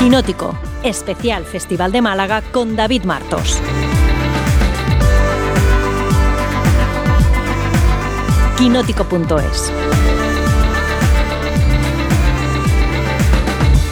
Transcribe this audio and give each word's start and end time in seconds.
Quinótico, 0.00 0.58
especial 0.82 1.44
Festival 1.44 1.92
de 1.92 2.00
Málaga 2.00 2.40
con 2.40 2.74
David 2.74 3.04
Martos. 3.04 3.60
Quinótico.es 8.56 9.70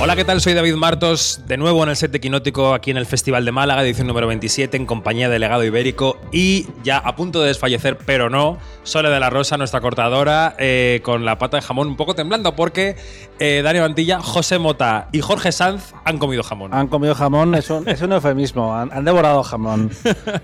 Hola, 0.01 0.15
¿qué 0.15 0.25
tal? 0.25 0.41
Soy 0.41 0.55
David 0.55 0.77
Martos, 0.77 1.41
de 1.49 1.57
nuevo 1.57 1.83
en 1.83 1.89
el 1.89 1.96
set 1.96 2.12
de 2.12 2.21
Quinótico 2.21 2.73
aquí 2.73 2.93
en 2.93 2.97
el 2.98 3.05
Festival 3.05 3.45
de 3.45 3.51
Málaga, 3.51 3.83
edición 3.83 4.07
número 4.07 4.29
27, 4.29 4.77
en 4.77 4.87
compañía 4.87 5.29
de 5.29 5.41
Legado 5.41 5.65
Ibérico 5.65 6.19
y 6.30 6.69
ya 6.85 6.98
a 6.98 7.17
punto 7.17 7.41
de 7.43 7.48
desfallecer, 7.48 7.98
pero 8.07 8.30
no, 8.30 8.59
Sole 8.84 9.11
de 9.11 9.19
la 9.19 9.29
Rosa, 9.29 9.57
nuestra 9.57 9.80
cortadora, 9.80 10.55
eh, 10.57 11.01
con 11.03 11.25
la 11.25 11.37
pata 11.37 11.57
de 11.57 11.62
jamón 11.62 11.89
un 11.89 11.97
poco 11.97 12.15
temblando 12.15 12.55
porque 12.55 12.95
eh, 13.41 13.61
Dani 13.65 13.80
Mantilla, 13.80 14.20
José 14.20 14.61
Mota 14.61 15.09
y 15.11 15.20
Jorge 15.20 15.51
Sanz 15.51 15.92
han 16.05 16.19
comido 16.19 16.45
jamón. 16.45 16.73
Han 16.73 16.87
comido 16.87 17.17
jamón, 17.17 17.56
es 17.56 17.69
un, 17.69 17.89
es 17.89 18.01
un 18.01 18.12
eufemismo, 18.12 18.77
han, 18.77 18.92
han 18.92 19.05
devorado 19.05 19.42
jamón, 19.42 19.91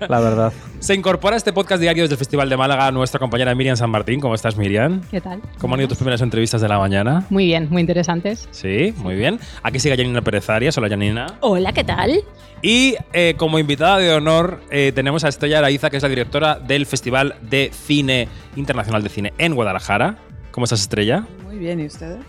la 0.09 0.19
verdad. 0.19 0.51
Se 0.79 0.93
incorpora 0.93 1.35
a 1.35 1.37
este 1.37 1.53
podcast 1.53 1.81
diario 1.81 2.03
desde 2.03 2.15
el 2.15 2.19
Festival 2.19 2.49
de 2.49 2.57
Málaga 2.57 2.91
nuestra 2.91 3.19
compañera 3.19 3.55
Miriam 3.55 3.77
San 3.77 3.89
Martín. 3.89 4.19
¿Cómo 4.19 4.35
estás, 4.35 4.57
Miriam? 4.57 5.01
¿Qué 5.09 5.21
tal? 5.21 5.41
¿Cómo 5.59 5.73
han 5.73 5.79
ido 5.79 5.87
tus 5.87 5.97
primeras 5.97 6.21
entrevistas 6.21 6.61
de 6.61 6.67
la 6.67 6.77
mañana? 6.77 7.25
Muy 7.29 7.45
bien, 7.45 7.67
muy 7.71 7.79
interesantes. 7.81 8.47
Sí, 8.51 8.93
muy 8.97 9.15
bien. 9.15 9.39
Aquí 9.63 9.79
sigue 9.79 9.97
Janina 9.97 10.21
Pérez 10.21 10.49
Arias. 10.49 10.77
Hola, 10.77 10.89
Janina. 10.89 11.37
Hola, 11.41 11.73
¿qué 11.73 11.83
tal? 11.83 12.23
Y 12.61 12.95
eh, 13.13 13.35
como 13.37 13.59
invitada 13.59 13.97
de 13.97 14.11
honor 14.13 14.61
eh, 14.71 14.91
tenemos 14.95 15.23
a 15.23 15.27
Estrella 15.27 15.59
Araiza, 15.59 15.89
que 15.89 15.97
es 15.97 16.03
la 16.03 16.09
directora 16.09 16.55
del 16.59 16.85
Festival 16.85 17.35
de 17.41 17.71
Cine 17.73 18.27
Internacional 18.55 19.03
de 19.03 19.09
Cine 19.09 19.33
en 19.37 19.55
Guadalajara. 19.55 20.17
¿Cómo 20.51 20.63
estás, 20.63 20.81
Estrella? 20.81 21.25
Muy 21.43 21.57
bien, 21.57 21.79
¿y 21.79 21.85
ustedes? 21.85 22.23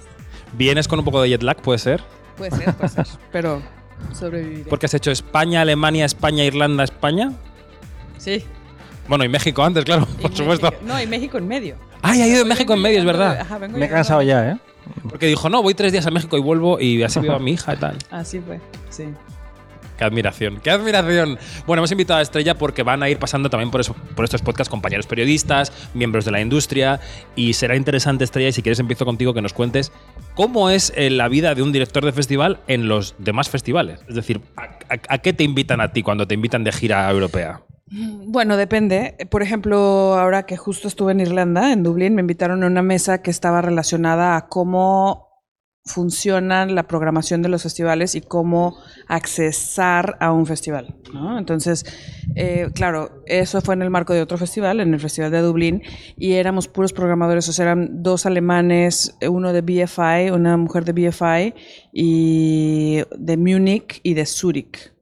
¿Vienes 0.52 0.89
con 0.89 0.98
un 0.98 1.05
poco 1.05 1.23
de 1.23 1.29
jet 1.30 1.42
lag, 1.42 1.61
puede 1.61 1.79
ser? 1.79 2.02
Puede 2.37 2.50
ser, 2.50 2.75
puede 2.75 2.89
ser, 2.89 3.06
pero 3.33 3.62
sobreviviré. 4.12 4.69
Porque 4.69 4.87
has 4.87 4.94
hecho 4.94 5.11
España, 5.11 5.61
Alemania, 5.62 6.05
España, 6.05 6.44
Irlanda, 6.44 6.84
España. 6.84 7.33
Sí. 8.19 8.44
Bueno, 9.09 9.25
y 9.25 9.28
México 9.28 9.62
antes, 9.62 9.84
claro, 9.84 10.06
y 10.19 10.22
por 10.22 10.34
supuesto. 10.34 10.72
No, 10.83 11.00
y 11.00 11.06
México 11.06 11.39
en 11.39 11.47
medio. 11.47 11.77
Ay, 12.09 12.23
ha 12.23 12.29
ido 12.29 12.43
en 12.43 12.49
México 12.49 12.75
en 12.75 12.81
medio, 12.83 12.99
es 12.99 13.05
verdad. 13.05 13.41
Ajá, 13.41 13.59
vengo 13.59 13.73
Me 13.79 13.85
he 13.85 13.89
llegando- 13.89 13.97
cansado 13.97 14.23
ya, 14.23 14.51
¿eh? 14.53 14.57
Porque 15.09 15.27
dijo, 15.27 15.49
no, 15.49 15.62
voy 15.62 15.75
tres 15.75 15.91
días 15.93 16.07
a 16.07 16.11
México 16.11 16.37
y 16.37 16.41
vuelvo 16.41 16.79
y 16.81 17.03
así 17.03 17.19
veo 17.21 17.35
a 17.35 17.39
mi 17.41 17.53
hija 17.53 17.75
y 17.75 17.77
tal. 17.79 17.97
Así 18.11 18.41
fue, 18.41 18.61
sí. 18.89 19.05
Qué 19.99 20.05
admiración, 20.05 20.61
qué 20.62 20.71
admiración. 20.71 21.39
Bueno, 21.67 21.81
hemos 21.81 21.91
invitado 21.91 22.19
a 22.19 22.23
Estrella 22.23 22.55
porque 22.57 22.83
van 22.83 23.03
a 23.03 23.09
ir 23.09 23.19
pasando 23.19 23.49
también 23.49 23.71
por, 23.71 23.81
eso- 23.81 23.97
por 24.15 24.25
estos 24.27 24.43
podcasts 24.43 24.69
compañeros 24.71 25.07
periodistas, 25.07 25.73
miembros 25.95 26.25
de 26.27 26.31
la 26.33 26.41
industria, 26.43 27.01
y 27.34 27.55
será 27.55 27.77
interesante, 27.77 28.23
Estrella, 28.23 28.51
y 28.51 28.53
si 28.53 28.61
quieres 28.62 28.79
empiezo 28.79 29.07
contigo 29.07 29.33
que 29.33 29.41
nos 29.41 29.55
cuentes 29.55 29.91
cómo 30.34 30.69
es 30.71 30.93
eh, 30.97 31.09
la 31.11 31.29
vida 31.29 31.55
de 31.55 31.62
un 31.62 31.73
director 31.73 32.05
de 32.05 32.12
festival 32.12 32.61
en 32.69 32.89
los 32.89 33.15
demás 33.19 33.49
festivales. 33.49 34.01
Es 34.07 34.15
decir, 34.15 34.43
¿a, 34.57 34.62
a- 34.95 35.01
a 35.15 35.19
qué 35.19 35.33
te 35.33 35.45
invitan 35.45 35.81
a 35.81 35.93
ti 35.93 36.03
cuando 36.03 36.29
te 36.29 36.34
invitan 36.34 36.62
de 36.62 36.73
gira 36.73 37.11
europea? 37.11 37.62
Bueno, 37.89 38.56
depende. 38.56 39.17
Por 39.31 39.42
ejemplo, 39.42 39.79
ahora 40.19 40.45
que 40.45 40.56
justo 40.56 40.89
estuve 40.89 41.12
en 41.12 41.20
Irlanda, 41.20 41.73
en 41.73 41.83
Dublín, 41.83 42.15
me 42.15 42.20
invitaron 42.20 42.65
a 42.65 42.67
una 42.67 42.83
mesa 42.83 43.23
que 43.23 43.31
estaba 43.31 43.62
relacionada 43.62 44.37
a 44.37 44.48
cómo 44.48 45.27
funciona 45.87 46.67
la 46.67 46.89
programación 46.89 47.43
de 47.43 47.48
los 47.48 47.62
festivales 47.62 48.17
y 48.17 48.20
cómo 48.20 48.77
accesar 49.06 50.17
a 50.19 50.33
un 50.33 50.45
festival. 50.45 50.97
Entonces, 51.39 51.84
eh, 52.34 52.70
claro, 52.75 53.23
eso 53.25 53.61
fue 53.61 53.75
en 53.75 53.83
el 53.83 53.91
marco 53.91 54.12
de 54.12 54.21
otro 54.21 54.37
festival, 54.37 54.81
en 54.81 54.93
el 54.93 55.00
Festival 55.00 55.31
de 55.31 55.41
Dublín, 55.41 55.83
y 56.17 56.33
éramos 56.33 56.67
puros 56.67 56.93
programadores, 56.93 57.48
o 57.48 57.53
sea, 57.53 57.67
eran 57.67 58.03
dos 58.03 58.27
alemanes, 58.27 59.17
uno 59.28 59.53
de 59.53 59.62
BFI, 59.62 60.31
una 60.33 60.56
mujer 60.56 60.84
de 60.84 60.93
BFI, 60.93 61.55
y 61.93 63.03
de 63.17 63.37
Múnich 63.37 64.00
y 64.03 64.15
de 64.15 64.27
Zúrich. 64.27 64.95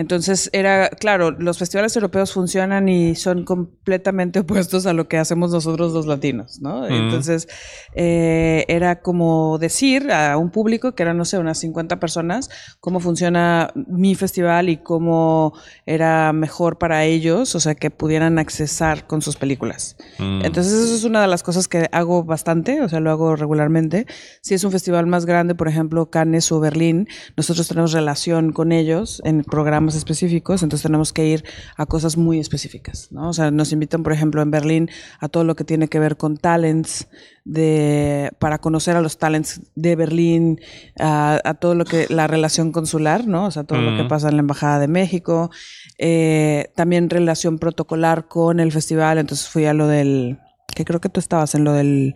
Entonces 0.00 0.48
era, 0.54 0.88
claro, 0.88 1.30
los 1.30 1.58
festivales 1.58 1.94
europeos 1.94 2.32
funcionan 2.32 2.88
y 2.88 3.14
son 3.16 3.44
completamente 3.44 4.40
opuestos 4.40 4.86
a 4.86 4.94
lo 4.94 5.08
que 5.08 5.18
hacemos 5.18 5.50
nosotros 5.50 5.92
los 5.92 6.06
latinos, 6.06 6.58
¿no? 6.62 6.86
Entonces 6.88 7.48
eh, 7.94 8.64
era 8.68 9.02
como 9.02 9.58
decir 9.58 10.10
a 10.10 10.38
un 10.38 10.50
público 10.50 10.94
que 10.94 11.02
eran, 11.02 11.18
no 11.18 11.26
sé, 11.26 11.36
unas 11.36 11.58
50 11.58 12.00
personas, 12.00 12.48
cómo 12.80 13.00
funciona 13.00 13.72
mi 13.74 14.14
festival 14.14 14.70
y 14.70 14.78
cómo 14.78 15.52
era 15.84 16.32
mejor 16.32 16.78
para 16.78 17.04
ellos, 17.04 17.54
o 17.54 17.60
sea, 17.60 17.74
que 17.74 17.90
pudieran 17.90 18.38
accesar 18.38 19.06
con 19.06 19.20
sus 19.20 19.36
películas. 19.36 19.98
Mm. 20.18 20.46
Entonces 20.46 20.72
eso 20.72 20.94
es 20.94 21.04
una 21.04 21.20
de 21.20 21.28
las 21.28 21.42
cosas 21.42 21.68
que 21.68 21.90
hago 21.92 22.24
bastante, 22.24 22.80
o 22.80 22.88
sea, 22.88 23.00
lo 23.00 23.10
hago 23.10 23.36
regularmente. 23.36 24.06
Si 24.40 24.54
es 24.54 24.64
un 24.64 24.72
festival 24.72 25.06
más 25.06 25.26
grande, 25.26 25.54
por 25.54 25.68
ejemplo, 25.68 26.08
Cannes 26.08 26.50
o 26.52 26.58
Berlín, 26.58 27.06
nosotros 27.36 27.68
tenemos 27.68 27.92
relación 27.92 28.52
con 28.52 28.72
ellos 28.72 29.20
en 29.26 29.44
programas 29.44 29.89
específicos, 29.94 30.62
entonces 30.62 30.82
tenemos 30.82 31.12
que 31.12 31.26
ir 31.26 31.44
a 31.76 31.86
cosas 31.86 32.16
muy 32.16 32.38
específicas, 32.38 33.08
¿no? 33.10 33.28
O 33.28 33.32
sea, 33.32 33.50
nos 33.50 33.72
invitan, 33.72 34.02
por 34.02 34.12
ejemplo, 34.12 34.42
en 34.42 34.50
Berlín 34.50 34.90
a 35.18 35.28
todo 35.28 35.44
lo 35.44 35.56
que 35.56 35.64
tiene 35.64 35.88
que 35.88 35.98
ver 35.98 36.16
con 36.16 36.36
talents, 36.36 37.08
de, 37.44 38.30
para 38.38 38.58
conocer 38.58 38.96
a 38.96 39.00
los 39.00 39.18
talents 39.18 39.62
de 39.74 39.96
Berlín, 39.96 40.60
a, 40.98 41.40
a 41.42 41.54
todo 41.54 41.74
lo 41.74 41.84
que, 41.84 42.06
la 42.08 42.26
relación 42.26 42.72
consular, 42.72 43.26
¿no? 43.26 43.46
O 43.46 43.50
sea, 43.50 43.64
todo 43.64 43.80
lo 43.80 43.96
que 43.96 44.08
pasa 44.08 44.28
en 44.28 44.36
la 44.36 44.40
Embajada 44.40 44.78
de 44.78 44.88
México, 44.88 45.50
eh, 45.98 46.70
también 46.76 47.10
relación 47.10 47.58
protocolar 47.58 48.28
con 48.28 48.60
el 48.60 48.72
festival, 48.72 49.18
entonces 49.18 49.48
fui 49.48 49.64
a 49.66 49.74
lo 49.74 49.86
del, 49.86 50.38
que 50.74 50.84
creo 50.84 51.00
que 51.00 51.08
tú 51.08 51.20
estabas 51.20 51.54
en 51.54 51.64
lo 51.64 51.72
del, 51.72 52.14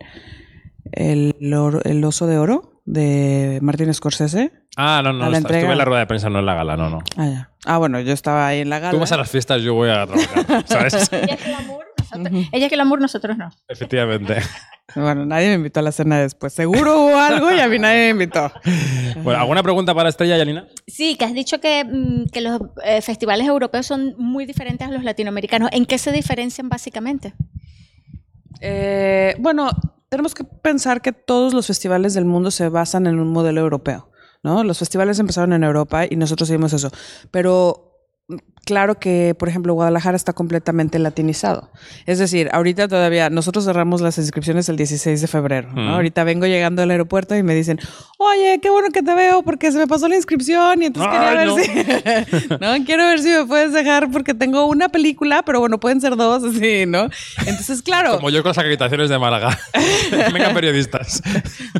el, 0.91 1.35
el 1.83 2.03
oso 2.03 2.27
de 2.27 2.37
oro 2.37 2.74
de 2.85 3.59
Martín 3.61 3.93
Scorsese. 3.93 4.51
Ah, 4.77 5.01
no, 5.03 5.11
no, 5.13 5.25
a 5.25 5.29
la 5.29 5.37
está- 5.39 5.53
estuve 5.55 5.71
en 5.71 5.77
la 5.77 5.85
rueda 5.85 6.01
de 6.01 6.07
prensa, 6.07 6.29
no 6.29 6.39
en 6.39 6.45
la 6.45 6.53
gala, 6.53 6.77
no, 6.77 6.89
no. 6.89 6.99
Ah, 7.17 7.27
ya. 7.27 7.49
Ah, 7.65 7.77
bueno, 7.79 7.99
yo 7.99 8.13
estaba 8.13 8.47
ahí 8.47 8.59
en 8.61 8.69
la 8.69 8.79
gala. 8.79 8.91
Tú 8.91 8.99
vas 8.99 9.11
a 9.11 9.17
las 9.17 9.29
fiestas, 9.29 9.61
yo 9.61 9.73
voy 9.73 9.89
a 9.89 10.05
trabajar, 10.05 10.63
¿sabes? 10.67 11.09
Ella 11.11 11.33
es 11.33 11.45
glamour, 11.45 11.85
nosotros, 11.97 12.47
ella 12.51 12.65
es 12.67 12.71
glamour, 12.71 13.01
nosotros 13.01 13.37
no. 13.37 13.49
Efectivamente. 13.67 14.37
Bueno, 14.93 15.25
nadie 15.25 15.47
me 15.49 15.55
invitó 15.55 15.79
a 15.79 15.83
la 15.83 15.91
cena 15.91 16.19
después. 16.19 16.53
Seguro 16.53 17.01
hubo 17.05 17.17
algo 17.17 17.51
y 17.51 17.59
a 17.59 17.67
mí 17.67 17.79
nadie 17.79 18.13
me 18.13 18.23
invitó. 18.23 18.51
Bueno, 19.23 19.39
¿alguna 19.39 19.63
pregunta 19.63 19.95
para 19.95 20.09
Estrella, 20.09 20.37
Yanina? 20.37 20.67
Sí, 20.85 21.15
que 21.15 21.25
has 21.25 21.33
dicho 21.33 21.59
que, 21.59 21.83
mm, 21.83 22.27
que 22.31 22.41
los 22.41 22.61
eh, 22.83 23.01
festivales 23.01 23.47
europeos 23.47 23.87
son 23.87 24.13
muy 24.19 24.45
diferentes 24.45 24.87
a 24.87 24.91
los 24.91 25.03
latinoamericanos. 25.03 25.69
¿En 25.71 25.87
qué 25.87 25.97
se 25.97 26.11
diferencian 26.11 26.69
básicamente? 26.69 27.33
Eh, 28.61 29.35
bueno, 29.39 29.71
tenemos 30.15 30.33
que 30.33 30.45
pensar 30.45 31.01
que 31.01 31.11
todos 31.11 31.53
los 31.53 31.67
festivales 31.67 32.13
del 32.13 32.23
mundo 32.23 32.49
se 32.49 32.69
basan 32.69 33.05
en 33.05 33.19
un 33.19 33.33
modelo 33.33 33.59
europeo, 33.59 34.11
¿no? 34.43 34.63
Los 34.63 34.79
festivales 34.79 35.19
empezaron 35.19 35.51
en 35.51 35.65
Europa 35.65 36.05
y 36.09 36.15
nosotros 36.15 36.47
seguimos 36.47 36.71
eso. 36.71 36.89
Pero 37.31 38.07
claro 38.65 38.99
que, 38.99 39.35
por 39.37 39.47
ejemplo, 39.47 39.73
Guadalajara 39.73 40.17
está 40.17 40.33
completamente 40.33 40.99
latinizado. 40.99 41.69
Es 42.05 42.19
decir, 42.19 42.49
ahorita 42.51 42.87
todavía, 42.87 43.29
nosotros 43.29 43.65
cerramos 43.65 44.01
las 44.01 44.17
inscripciones 44.17 44.67
el 44.67 44.75
16 44.75 45.21
de 45.21 45.27
febrero, 45.27 45.71
¿no? 45.71 45.81
Mm. 45.81 45.93
Ahorita 45.93 46.23
vengo 46.23 46.45
llegando 46.45 46.81
al 46.81 46.91
aeropuerto 46.91 47.35
y 47.35 47.43
me 47.43 47.55
dicen, 47.55 47.79
oye, 48.17 48.59
qué 48.61 48.69
bueno 48.69 48.89
que 48.89 49.03
te 49.03 49.13
veo 49.13 49.43
porque 49.43 49.71
se 49.71 49.77
me 49.77 49.87
pasó 49.87 50.07
la 50.07 50.15
inscripción 50.15 50.81
y 50.81 50.85
entonces 50.85 51.11
quería 51.11 51.31
ver 51.31 51.47
no. 51.47 51.57
si... 51.57 52.49
no, 52.79 52.85
quiero 52.85 53.05
ver 53.05 53.19
si 53.19 53.29
me 53.29 53.45
puedes 53.45 53.71
dejar 53.71 54.11
porque 54.11 54.33
tengo 54.33 54.65
una 54.65 54.89
película, 54.89 55.43
pero 55.43 55.59
bueno, 55.59 55.79
pueden 55.79 56.01
ser 56.01 56.15
dos, 56.15 56.43
así, 56.55 56.85
¿no? 56.85 57.09
Entonces, 57.39 57.81
claro. 57.81 58.15
Como 58.15 58.29
yo 58.29 58.41
con 58.41 58.49
las 58.49 58.57
acreditaciones 58.57 59.09
de 59.09 59.19
Málaga. 59.19 59.57
Venga, 60.33 60.53
periodistas. 60.53 61.21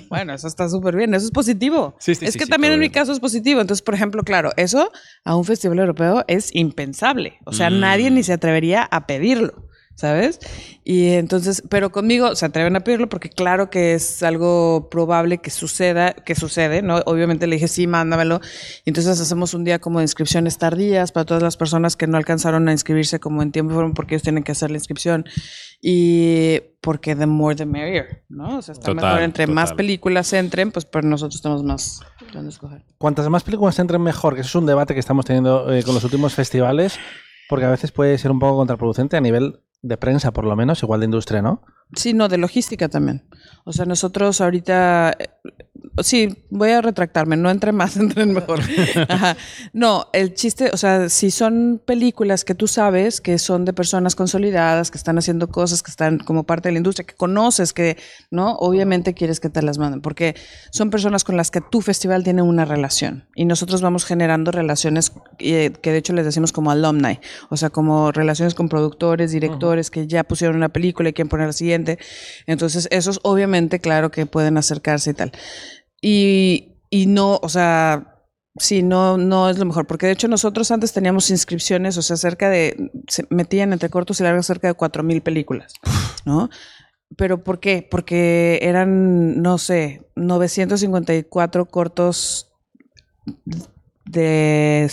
Bueno, 0.09 0.33
eso 0.33 0.47
está 0.47 0.69
súper 0.69 0.95
bien, 0.95 1.13
eso 1.13 1.25
es 1.25 1.31
positivo. 1.31 1.95
Sí, 1.99 2.15
sí, 2.15 2.25
es 2.25 2.33
sí, 2.33 2.39
que 2.39 2.45
también 2.45 2.73
en 2.73 2.79
mi 2.79 2.85
bien. 2.85 2.93
caso 2.93 3.11
es 3.11 3.19
positivo. 3.19 3.61
Entonces, 3.61 3.81
por 3.81 3.95
ejemplo, 3.95 4.23
claro, 4.23 4.51
eso 4.57 4.91
a 5.23 5.35
un 5.35 5.45
festival 5.45 5.79
europeo 5.79 6.23
es 6.27 6.53
impensable. 6.75 7.39
O 7.45 7.53
sea, 7.53 7.69
Mm. 7.69 7.79
nadie 7.79 8.11
ni 8.11 8.21
se 8.23 8.33
atrevería 8.33 8.83
a 8.83 9.07
pedirlo, 9.07 9.53
¿sabes? 9.95 10.39
Y 10.83 11.09
entonces, 11.13 11.63
pero 11.69 11.91
conmigo 11.91 12.35
se 12.35 12.45
atreven 12.45 12.75
a 12.75 12.81
pedirlo 12.81 13.09
porque 13.09 13.29
claro 13.29 13.69
que 13.69 13.93
es 13.95 14.21
algo 14.23 14.89
probable 14.91 15.39
que 15.39 15.49
suceda, 15.49 16.13
que 16.13 16.35
sucede, 16.35 16.81
¿no? 16.81 16.97
Obviamente 17.05 17.47
le 17.47 17.55
dije, 17.55 17.67
sí, 17.67 17.87
mándamelo. 17.87 18.41
Y 18.83 18.89
entonces 18.89 19.19
hacemos 19.19 19.53
un 19.53 19.63
día 19.63 19.79
como 19.79 19.99
de 19.99 20.03
inscripciones 20.03 20.57
tardías 20.57 21.11
para 21.11 21.25
todas 21.25 21.41
las 21.41 21.57
personas 21.57 21.95
que 21.95 22.07
no 22.07 22.17
alcanzaron 22.17 22.67
a 22.67 22.71
inscribirse 22.71 23.19
como 23.19 23.41
en 23.41 23.51
tiempo 23.51 23.71
y 23.71 23.75
forma 23.75 23.93
porque 23.93 24.15
ellos 24.15 24.23
tienen 24.23 24.43
que 24.43 24.51
hacer 24.51 24.69
la 24.69 24.77
inscripción. 24.77 25.25
Y 25.81 26.61
porque 26.81 27.15
the 27.15 27.25
more 27.25 27.55
the 27.55 27.65
merrier, 27.65 28.23
¿no? 28.29 28.57
O 28.57 28.61
sea, 28.61 28.73
está 28.73 28.87
Total, 28.87 29.05
mejor 29.05 29.21
entre 29.23 29.47
más 29.47 29.69
total. 29.69 29.77
películas 29.77 30.33
entren, 30.33 30.71
pues 30.71 30.85
pero 30.85 31.07
nosotros 31.07 31.41
tenemos 31.41 31.63
más 31.63 32.01
donde 32.33 32.49
escoger. 32.49 32.83
Cuantas 32.97 33.27
más 33.29 33.43
películas 33.43 33.79
entren 33.79 34.01
mejor, 34.01 34.35
que 34.35 34.41
eso 34.41 34.49
es 34.49 34.55
un 34.55 34.65
debate 34.65 34.93
que 34.93 34.99
estamos 34.99 35.25
teniendo 35.25 35.71
eh, 35.73 35.83
con 35.83 35.95
los 35.95 36.03
últimos 36.03 36.33
festivales, 36.35 36.99
porque 37.49 37.65
a 37.65 37.69
veces 37.71 37.91
puede 37.91 38.17
ser 38.17 38.31
un 38.31 38.39
poco 38.39 38.57
contraproducente 38.57 39.17
a 39.17 39.21
nivel 39.21 39.59
de 39.85 39.97
prensa, 39.97 40.31
por 40.31 40.45
lo 40.45 40.55
menos, 40.55 40.81
igual 40.81 40.99
de 41.01 41.05
industria, 41.05 41.41
¿no? 41.41 41.61
Sí, 41.93 42.13
no, 42.13 42.27
de 42.27 42.37
logística 42.37 42.89
también. 42.89 43.23
O 43.63 43.73
sea, 43.73 43.85
nosotros 43.85 44.41
ahorita, 44.41 45.15
eh, 45.17 45.29
sí, 46.03 46.45
voy 46.49 46.71
a 46.71 46.81
retractarme, 46.81 47.37
no 47.37 47.49
entre 47.49 47.71
más, 47.71 47.95
entren 47.97 48.33
mejor. 48.33 48.59
Ajá. 49.07 49.37
No, 49.71 50.07
el 50.13 50.33
chiste, 50.33 50.71
o 50.73 50.77
sea, 50.77 51.09
si 51.09 51.31
son 51.31 51.81
películas 51.83 52.43
que 52.43 52.55
tú 52.55 52.67
sabes 52.67 53.21
que 53.21 53.37
son 53.37 53.65
de 53.65 53.73
personas 53.73 54.15
consolidadas, 54.15 54.91
que 54.91 54.97
están 54.97 55.17
haciendo 55.17 55.47
cosas, 55.47 55.83
que 55.83 55.91
están 55.91 56.19
como 56.19 56.43
parte 56.43 56.69
de 56.69 56.73
la 56.73 56.77
industria, 56.77 57.05
que 57.05 57.15
conoces, 57.15 57.71
que, 57.71 57.97
¿no? 58.29 58.55
Obviamente 58.57 59.13
quieres 59.13 59.39
que 59.39 59.49
te 59.49 59.61
las 59.61 59.77
manden, 59.77 60.01
porque 60.01 60.35
son 60.71 60.89
personas 60.89 61.23
con 61.23 61.37
las 61.37 61.51
que 61.51 61.61
tu 61.61 61.81
festival 61.81 62.23
tiene 62.23 62.41
una 62.41 62.65
relación. 62.65 63.27
Y 63.35 63.45
nosotros 63.45 63.81
vamos 63.81 64.05
generando 64.05 64.51
relaciones 64.51 65.11
eh, 65.39 65.71
que 65.81 65.91
de 65.91 65.97
hecho 65.97 66.13
les 66.13 66.25
decimos 66.25 66.51
como 66.51 66.71
alumni, 66.71 67.19
o 67.49 67.57
sea, 67.57 67.69
como 67.69 68.11
relaciones 68.11 68.53
con 68.53 68.69
productores, 68.69 69.31
directores 69.31 69.91
que 69.91 70.07
ya 70.07 70.23
pusieron 70.23 70.57
una 70.57 70.69
película 70.69 71.09
y 71.09 71.13
quieren 71.13 71.29
poner 71.29 71.47
la 71.47 71.53
siguiente. 71.53 71.74
Entonces, 72.45 72.87
esos 72.91 73.19
obviamente, 73.23 73.79
claro 73.79 74.11
que 74.11 74.25
pueden 74.25 74.57
acercarse 74.57 75.11
y 75.11 75.13
tal. 75.13 75.31
Y, 76.01 76.77
y 76.89 77.07
no, 77.07 77.39
o 77.41 77.49
sea, 77.49 78.15
sí, 78.57 78.83
no, 78.83 79.17
no 79.17 79.49
es 79.49 79.57
lo 79.57 79.65
mejor, 79.65 79.87
porque 79.87 80.05
de 80.05 80.13
hecho 80.13 80.27
nosotros 80.27 80.71
antes 80.71 80.93
teníamos 80.93 81.29
inscripciones, 81.29 81.97
o 81.97 82.01
sea, 82.01 82.17
cerca 82.17 82.49
de, 82.49 82.91
se 83.07 83.25
metían 83.29 83.73
entre 83.73 83.89
cortos 83.89 84.19
y 84.19 84.23
largos 84.23 84.45
cerca 84.45 84.67
de 84.67 84.75
4.000 84.75 85.21
películas, 85.21 85.73
¿no? 86.25 86.49
Pero 87.17 87.43
¿por 87.43 87.59
qué? 87.59 87.87
Porque 87.89 88.59
eran, 88.61 89.41
no 89.41 89.57
sé, 89.57 90.07
954 90.15 91.65
cortos 91.67 92.51
de 94.05 94.87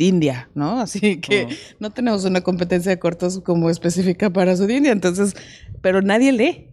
Sudindia, 0.00 0.48
¿no? 0.54 0.80
Así 0.80 1.20
que 1.20 1.48
no 1.78 1.90
tenemos 1.90 2.24
una 2.24 2.40
competencia 2.40 2.90
de 2.90 2.98
cortos 2.98 3.40
como 3.40 3.68
específica 3.68 4.30
para 4.30 4.56
Sudindia, 4.56 4.92
entonces, 4.92 5.34
pero 5.82 6.00
nadie 6.00 6.32
lee. 6.32 6.66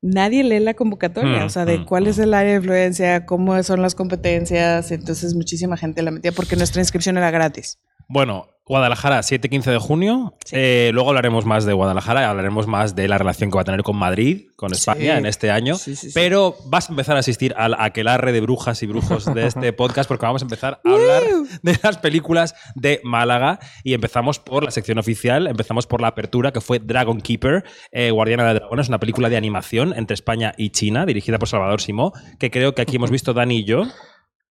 Nadie 0.00 0.44
lee 0.44 0.60
la 0.60 0.74
convocatoria, 0.74 1.42
Mm, 1.42 1.46
o 1.46 1.48
sea, 1.48 1.64
de 1.64 1.78
mm, 1.78 1.84
cuál 1.84 2.06
es 2.06 2.18
el 2.18 2.32
área 2.32 2.52
de 2.52 2.58
influencia, 2.58 3.26
cómo 3.26 3.60
son 3.62 3.82
las 3.82 3.94
competencias, 3.94 4.90
entonces 4.90 5.34
muchísima 5.34 5.76
gente 5.76 6.02
la 6.02 6.10
metía 6.10 6.32
porque 6.32 6.56
nuestra 6.56 6.80
inscripción 6.80 7.16
era 7.16 7.30
gratis. 7.30 7.78
Bueno, 8.08 8.48
Guadalajara, 8.68 9.20
7-15 9.20 9.70
de 9.70 9.78
junio. 9.78 10.34
Eh, 10.50 10.90
luego 10.92 11.10
hablaremos 11.10 11.44
más 11.46 11.64
de 11.66 11.72
Guadalajara 11.72 12.22
y 12.22 12.24
hablaremos 12.24 12.66
más 12.66 12.96
de 12.96 13.06
la 13.06 13.16
relación 13.16 13.48
que 13.48 13.54
va 13.54 13.60
a 13.60 13.64
tener 13.64 13.84
con 13.84 13.96
Madrid, 13.96 14.46
con 14.56 14.72
España 14.72 15.00
Sí. 15.14 15.18
en 15.18 15.26
este 15.26 15.52
año. 15.52 15.76
Sí, 15.76 15.94
sí, 15.94 16.08
sí. 16.08 16.12
Pero 16.14 16.56
vas 16.66 16.88
a 16.88 16.92
empezar 16.92 17.14
a 17.16 17.20
asistir 17.20 17.54
al 17.56 17.76
aquelarre 17.78 18.32
de 18.32 18.40
brujas 18.40 18.82
y 18.82 18.86
brujos 18.86 19.32
de 19.32 19.46
este 19.46 19.72
podcast 19.72 20.08
porque 20.08 20.26
vamos 20.26 20.42
a 20.42 20.46
empezar 20.46 20.80
a 20.84 20.88
hablar 20.90 21.22
de 21.62 21.78
las 21.80 21.98
películas 21.98 22.56
de 22.74 23.00
Málaga 23.04 23.60
y 23.84 23.94
empezamos 23.94 24.40
por 24.40 24.64
la 24.64 24.72
sección 24.72 24.98
oficial, 24.98 25.46
empezamos 25.46 25.86
por 25.86 26.00
la 26.00 26.08
apertura 26.08 26.50
que 26.52 26.60
fue 26.60 26.80
Dragon 26.80 27.20
Keeper, 27.20 27.62
eh, 27.92 28.10
Guardiana 28.10 28.48
de 28.48 28.54
Dragones, 28.54 28.88
una 28.88 28.98
película 28.98 29.28
de 29.28 29.36
animación 29.36 29.94
entre 29.96 30.14
España 30.14 30.54
y 30.56 30.70
China, 30.70 31.06
dirigida 31.06 31.38
por 31.38 31.48
Salvador 31.48 31.80
Simó, 31.80 32.12
que 32.40 32.50
creo 32.50 32.74
que 32.74 32.82
aquí 32.82 32.96
hemos 32.96 33.12
visto 33.12 33.32
Dani 33.32 33.58
y 33.58 33.64
yo. 33.64 33.84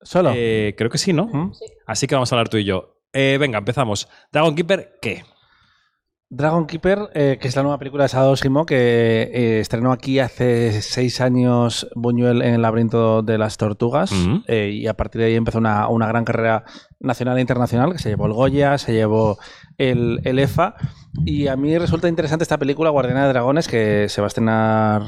Solo. 0.01 0.31
Eh, 0.35 0.73
creo 0.77 0.89
que 0.89 0.97
sí, 0.97 1.13
¿no? 1.13 1.51
Así 1.85 2.07
que 2.07 2.15
vamos 2.15 2.31
a 2.31 2.35
hablar 2.35 2.49
tú 2.49 2.57
y 2.57 2.63
yo. 2.63 2.95
Eh, 3.13 3.37
venga, 3.39 3.57
empezamos. 3.57 4.07
Dragon 4.31 4.55
Keeper, 4.55 4.97
¿qué? 5.01 5.23
Dragon 6.31 6.67
Keeper, 6.67 7.09
eh, 7.15 7.39
que 7.41 7.47
es 7.47 7.55
la 7.55 7.63
nueva 7.63 7.79
película 7.79 8.03
de 8.03 8.09
Salvador 8.09 8.37
Simó, 8.37 8.63
que 8.63 9.31
eh, 9.33 9.59
estrenó 9.61 9.91
aquí 9.91 10.19
hace 10.19 10.83
seis 10.83 11.21
años 11.21 11.87
Buñuel 11.95 12.43
en 12.43 12.53
el 12.53 12.61
laberinto 12.61 13.23
de 13.23 13.39
las 13.39 13.57
tortugas. 13.57 14.11
Eh, 14.45 14.69
y 14.71 14.85
a 14.85 14.93
partir 14.93 15.21
de 15.21 15.27
ahí 15.27 15.35
empezó 15.35 15.57
una, 15.57 15.87
una 15.87 16.07
gran 16.07 16.25
carrera 16.25 16.65
nacional 16.99 17.39
e 17.39 17.41
internacional, 17.41 17.91
que 17.93 17.97
se 17.97 18.09
llevó 18.09 18.27
el 18.27 18.33
Goya, 18.33 18.77
se 18.77 18.93
llevó 18.93 19.39
el, 19.79 20.21
el 20.23 20.37
EFA. 20.37 20.75
Y 21.25 21.47
a 21.47 21.55
mí 21.55 21.75
resulta 21.79 22.07
interesante 22.07 22.43
esta 22.43 22.59
película, 22.59 22.91
Guardiana 22.91 23.23
de 23.23 23.29
Dragones, 23.29 23.67
que 23.67 24.07
se 24.07 24.21
va 24.21 24.27
a 24.27 24.29
estrenar 24.29 25.01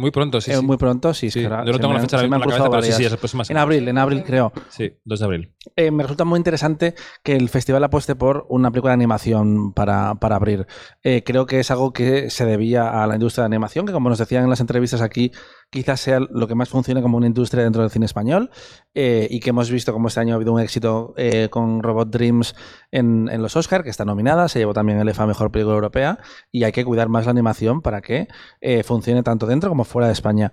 Muy 0.00 0.10
pronto, 0.10 0.40
sí. 0.40 0.50
eh, 0.50 0.56
sí. 0.56 0.64
muy 0.64 0.76
pronto. 0.76 1.14
Sí, 1.14 1.30
Sí, 1.30 1.40
es 1.40 1.46
que 1.46 1.52
ahora 1.52 1.64
yo 1.66 1.72
no 1.72 1.78
tengo 1.78 1.92
la 1.94 2.00
fecha 2.00 2.16
en 2.24 2.30
me 2.30 2.38
la 2.38 2.44
cabeza, 2.46 2.70
pero 2.70 2.82
sí, 2.82 2.92
sí, 2.92 3.04
es 3.04 3.16
próxima 3.16 3.42
En 3.42 3.46
semana. 3.46 3.62
abril, 3.62 3.86
en 3.88 3.98
abril 3.98 4.24
creo. 4.24 4.52
Sí, 4.70 4.92
2 5.04 5.18
de 5.18 5.24
abril. 5.24 5.54
Eh, 5.76 5.90
me 5.90 6.02
resulta 6.02 6.24
muy 6.24 6.38
interesante 6.38 6.94
que 7.22 7.36
el 7.36 7.48
festival 7.48 7.84
apueste 7.84 8.14
por 8.16 8.46
una 8.48 8.70
película 8.70 8.90
de 8.92 8.94
animación 8.94 9.72
para, 9.72 10.14
para 10.16 10.36
abrir. 10.36 10.66
Eh, 11.02 11.22
creo 11.24 11.46
que 11.46 11.60
es 11.60 11.70
algo 11.70 11.92
que 11.92 12.30
se 12.30 12.46
debía 12.46 13.02
a 13.02 13.06
la 13.06 13.14
industria 13.14 13.42
de 13.42 13.46
animación, 13.46 13.86
que 13.86 13.92
como 13.92 14.08
nos 14.08 14.18
decían 14.18 14.44
en 14.44 14.50
las 14.50 14.60
entrevistas 14.60 15.00
aquí, 15.02 15.32
quizás 15.70 16.00
sea 16.00 16.18
lo 16.18 16.48
que 16.48 16.54
más 16.54 16.68
funcione 16.68 17.00
como 17.00 17.16
una 17.16 17.26
industria 17.26 17.62
dentro 17.62 17.82
del 17.82 17.90
cine 17.90 18.06
español 18.06 18.50
eh, 18.94 19.28
y 19.30 19.40
que 19.40 19.50
hemos 19.50 19.70
visto 19.70 19.92
como 19.92 20.08
este 20.08 20.20
año 20.20 20.34
ha 20.34 20.36
habido 20.36 20.52
un 20.52 20.60
éxito 20.60 21.14
eh, 21.16 21.48
con 21.48 21.82
Robot 21.82 22.10
Dreams 22.10 22.54
en, 22.90 23.28
en 23.30 23.40
los 23.40 23.56
Oscar, 23.56 23.84
que 23.84 23.90
está 23.90 24.04
nominada, 24.04 24.48
se 24.48 24.58
llevó 24.58 24.74
también 24.74 24.98
el 24.98 25.08
EFA 25.08 25.26
Mejor 25.26 25.50
Película 25.52 25.76
Europea 25.76 26.18
y 26.50 26.64
hay 26.64 26.72
que 26.72 26.84
cuidar 26.84 27.08
más 27.08 27.24
la 27.26 27.30
animación 27.30 27.82
para 27.82 28.00
que 28.00 28.26
eh, 28.60 28.82
funcione 28.82 29.22
tanto 29.22 29.46
dentro 29.46 29.68
como 29.68 29.84
fuera 29.84 30.08
de 30.08 30.12
España. 30.12 30.50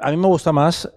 A 0.00 0.10
mí 0.10 0.16
me 0.16 0.28
gusta 0.28 0.52
más 0.52 0.88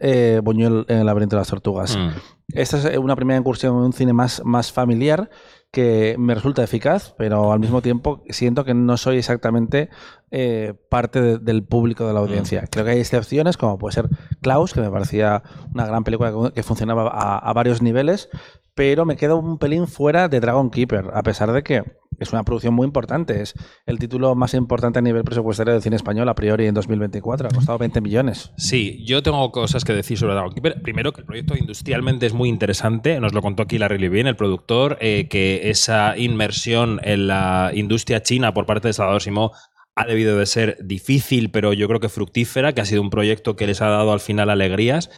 Buñuel 0.44 0.86
en 0.88 1.00
el 1.00 1.06
laberinto 1.08 1.36
de 1.36 1.40
las 1.40 1.48
tortugas. 1.48 1.98
Mm. 1.98 2.10
Esta 2.54 2.78
es 2.78 2.98
una 3.00 3.16
primera 3.16 3.40
incursión 3.40 3.76
en 3.76 3.82
un 3.82 3.94
cine 3.94 4.14
más, 4.14 4.44
más 4.46 4.72
familiar 4.72 5.30
que 5.72 6.16
me 6.20 6.36
resulta 6.36 6.64
eficaz, 6.64 7.14
pero 7.18 7.52
al 7.54 7.60
mismo 7.60 7.82
tiempo 7.82 8.24
siento 8.30 8.66
que 8.66 8.74
no 8.74 8.98
soy 8.98 9.18
exactamente 9.18 9.90
eh, 10.30 10.74
parte 10.90 11.22
de- 11.22 11.38
del 11.40 11.64
público 11.64 12.06
de 12.08 12.14
la 12.14 12.20
audiencia. 12.20 12.66
Creo 12.70 12.84
que 12.86 12.92
hay 12.92 13.00
excepciones, 13.00 13.56
como 13.58 13.78
puede 13.78 13.94
ser 13.94 14.10
Klaus, 14.42 14.74
que 14.74 14.82
me 14.82 14.90
parecía 14.90 15.44
una 15.74 15.86
gran 15.86 16.04
película 16.04 16.32
que- 16.32 16.54
que 16.54 16.64
funcionaba 16.64 17.10
a, 17.10 17.38
a 17.38 17.54
varios 17.54 17.82
niveles, 17.82 18.30
pero 18.76 19.06
me 19.06 19.18
quedo 19.18 19.38
un 19.38 19.58
pelín 19.58 19.88
fuera 19.88 20.28
de 20.28 20.40
Dragon 20.40 20.70
Keeper, 20.70 21.12
a 21.14 21.24
pesar 21.24 21.52
de 21.52 21.64
que 21.64 21.84
es 22.22 22.32
una 22.32 22.44
producción 22.44 22.74
muy 22.74 22.86
importante. 22.86 23.42
Es 23.42 23.54
el 23.86 23.98
título 23.98 24.36
más 24.36 24.54
importante 24.54 25.00
a 25.00 25.02
nivel 25.02 25.24
presupuestario 25.24 25.74
del 25.74 25.82
cine 25.82 25.96
español 25.96 26.30
a 26.30 26.36
priori 26.36 26.68
en 26.68 26.74
2024. 26.76 27.50
Ha 27.50 27.52
costado 27.52 27.80
20 27.80 28.00
millones. 28.00 28.52
Sí, 28.58 29.04
yo 29.06 29.24
tengo 29.24 29.52
cosas 29.52 29.84
que 29.84 29.94
decir 29.94 30.18
sobre 30.18 30.34
Dragon 30.34 30.54
Keeper. 30.54 30.82
Primero, 30.84 31.14
que 31.14 31.22
el 31.22 31.26
proyecto 31.26 31.58
industrialmente 31.58 32.28
es 32.28 32.34
muy 32.34 32.48
interesante. 32.48 33.20
Nos 33.20 33.34
lo 33.34 33.42
contó 33.42 33.64
aquí 33.64 33.80
Larry 33.80 33.98
Levine, 33.98 34.30
el 34.30 34.36
productor, 34.36 34.98
eh, 35.02 35.28
que 35.30 35.72
esa 35.72 36.16
inmersión 36.16 37.00
en 37.04 37.28
la 37.28 37.72
industria 37.74 38.22
china 38.22 38.54
por 38.54 38.68
parte 38.68 38.90
de 38.90 38.94
Salvador 38.94 39.22
Simó 39.22 39.52
ha 39.96 40.06
debido 40.06 40.38
de 40.38 40.46
ser 40.46 40.78
difícil, 40.82 41.52
pero 41.52 41.74
yo 41.74 41.88
creo 41.88 42.00
que 42.00 42.08
fructífera, 42.08 42.74
que 42.74 42.82
ha 42.82 42.86
sido 42.86 43.02
un 43.02 43.10
proyecto 43.10 43.56
que 43.56 43.68
les 43.68 43.82
ha 43.82 43.90
dado 43.90 44.14
al 44.14 44.20
final 44.20 44.50
alegrías. 44.50 45.10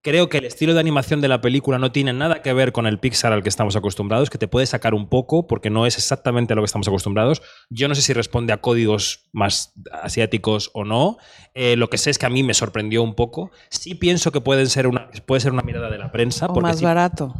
Creo 0.00 0.28
que 0.28 0.38
el 0.38 0.44
estilo 0.44 0.74
de 0.74 0.80
animación 0.80 1.20
de 1.20 1.26
la 1.28 1.40
película 1.40 1.78
no 1.78 1.90
tiene 1.90 2.12
nada 2.12 2.40
que 2.40 2.52
ver 2.52 2.70
con 2.72 2.86
el 2.86 2.98
Pixar 3.00 3.32
al 3.32 3.42
que 3.42 3.48
estamos 3.48 3.74
acostumbrados, 3.74 4.30
que 4.30 4.38
te 4.38 4.46
puede 4.46 4.64
sacar 4.64 4.94
un 4.94 5.08
poco 5.08 5.48
porque 5.48 5.70
no 5.70 5.86
es 5.86 5.96
exactamente 5.96 6.52
a 6.52 6.56
lo 6.56 6.62
que 6.62 6.66
estamos 6.66 6.86
acostumbrados. 6.86 7.42
Yo 7.68 7.88
no 7.88 7.96
sé 7.96 8.02
si 8.02 8.12
responde 8.12 8.52
a 8.52 8.58
códigos 8.60 9.28
más 9.32 9.72
asiáticos 10.02 10.70
o 10.72 10.84
no. 10.84 11.18
Eh, 11.54 11.74
lo 11.76 11.90
que 11.90 11.98
sé 11.98 12.10
es 12.10 12.18
que 12.18 12.26
a 12.26 12.30
mí 12.30 12.44
me 12.44 12.54
sorprendió 12.54 13.02
un 13.02 13.14
poco. 13.14 13.50
Sí 13.70 13.96
pienso 13.96 14.30
que 14.30 14.40
pueden 14.40 14.68
ser 14.68 14.86
una, 14.86 15.10
puede 15.26 15.40
ser 15.40 15.52
una 15.52 15.62
mirada 15.62 15.90
de 15.90 15.98
la 15.98 16.12
prensa. 16.12 16.46
O 16.46 16.54
porque 16.54 16.68
más 16.68 16.78
sí- 16.78 16.84
barato. 16.84 17.34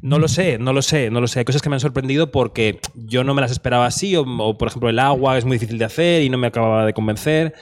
no 0.00 0.18
lo 0.18 0.28
sé, 0.28 0.56
no 0.58 0.72
lo 0.72 0.80
sé, 0.80 1.10
no 1.10 1.20
lo 1.20 1.26
sé. 1.28 1.40
Hay 1.40 1.44
cosas 1.44 1.60
que 1.60 1.68
me 1.68 1.76
han 1.76 1.80
sorprendido 1.80 2.30
porque 2.30 2.80
yo 2.94 3.22
no 3.22 3.34
me 3.34 3.42
las 3.42 3.50
esperaba 3.50 3.84
así, 3.86 4.16
o, 4.16 4.22
o, 4.22 4.56
por 4.56 4.68
ejemplo 4.68 4.88
el 4.88 4.98
agua 4.98 5.36
es 5.36 5.44
muy 5.44 5.56
difícil 5.58 5.78
de 5.78 5.84
hacer 5.84 6.22
y 6.22 6.30
no 6.30 6.38
me 6.38 6.46
acababa 6.46 6.86
de 6.86 6.94
convencer. 6.94 7.54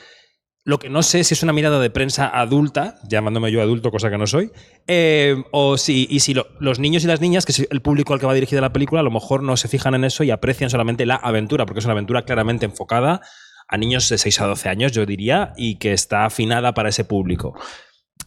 Lo 0.66 0.78
que 0.78 0.88
no 0.88 1.02
sé 1.02 1.20
es 1.20 1.26
si 1.28 1.34
es 1.34 1.43
una 1.43 1.52
mirada 1.52 1.78
de 1.78 1.90
prensa 1.90 2.26
adulta, 2.26 2.96
llamándome 3.06 3.53
yo 3.53 3.60
adulto, 3.60 3.91
cosa 3.91 4.08
que 4.08 4.17
no 4.17 4.27
soy, 4.27 4.50
eh, 4.86 5.36
o 5.53 5.77
si, 5.77 6.06
y 6.10 6.20
si 6.20 6.32
lo- 6.32 6.46
los 6.58 6.79
niños 6.79 7.05
y 7.05 7.06
las 7.06 7.20
niñas, 7.20 7.44
que 7.44 7.53
es 7.53 7.67
el 7.70 7.82
público 7.82 8.15
al 8.15 8.20
que 8.20 8.24
va 8.24 8.32
dirigida 8.32 8.62
la 8.62 8.72
película, 8.72 9.00
a 9.03 9.05
lo 9.05 9.10
mejor 9.10 9.43
no 9.43 9.58
se 9.58 9.69
fijan 9.69 9.94
en 9.94 10.05
eso 10.05 10.24
y 10.24 10.31
aprecian 10.31 10.70
solamente 10.70 11.05
la 11.05 11.17
aventura, 11.17 11.67
porque 11.67 11.81
es 11.81 11.84
una 11.84 11.93
aventura 11.93 12.22
claramente 12.22 12.65
enfocada 12.65 13.20
a 13.69 13.77
niños 13.77 14.08
de 14.08 14.17
6 14.17 14.41
a 14.41 14.46
12 14.46 14.70
años, 14.70 14.93
yo 14.93 15.05
diría, 15.05 15.53
y 15.58 15.77
que 15.77 15.93
está 15.93 16.24
afinada 16.24 16.72
para 16.72 16.89
ese 16.89 17.05
público. 17.05 17.55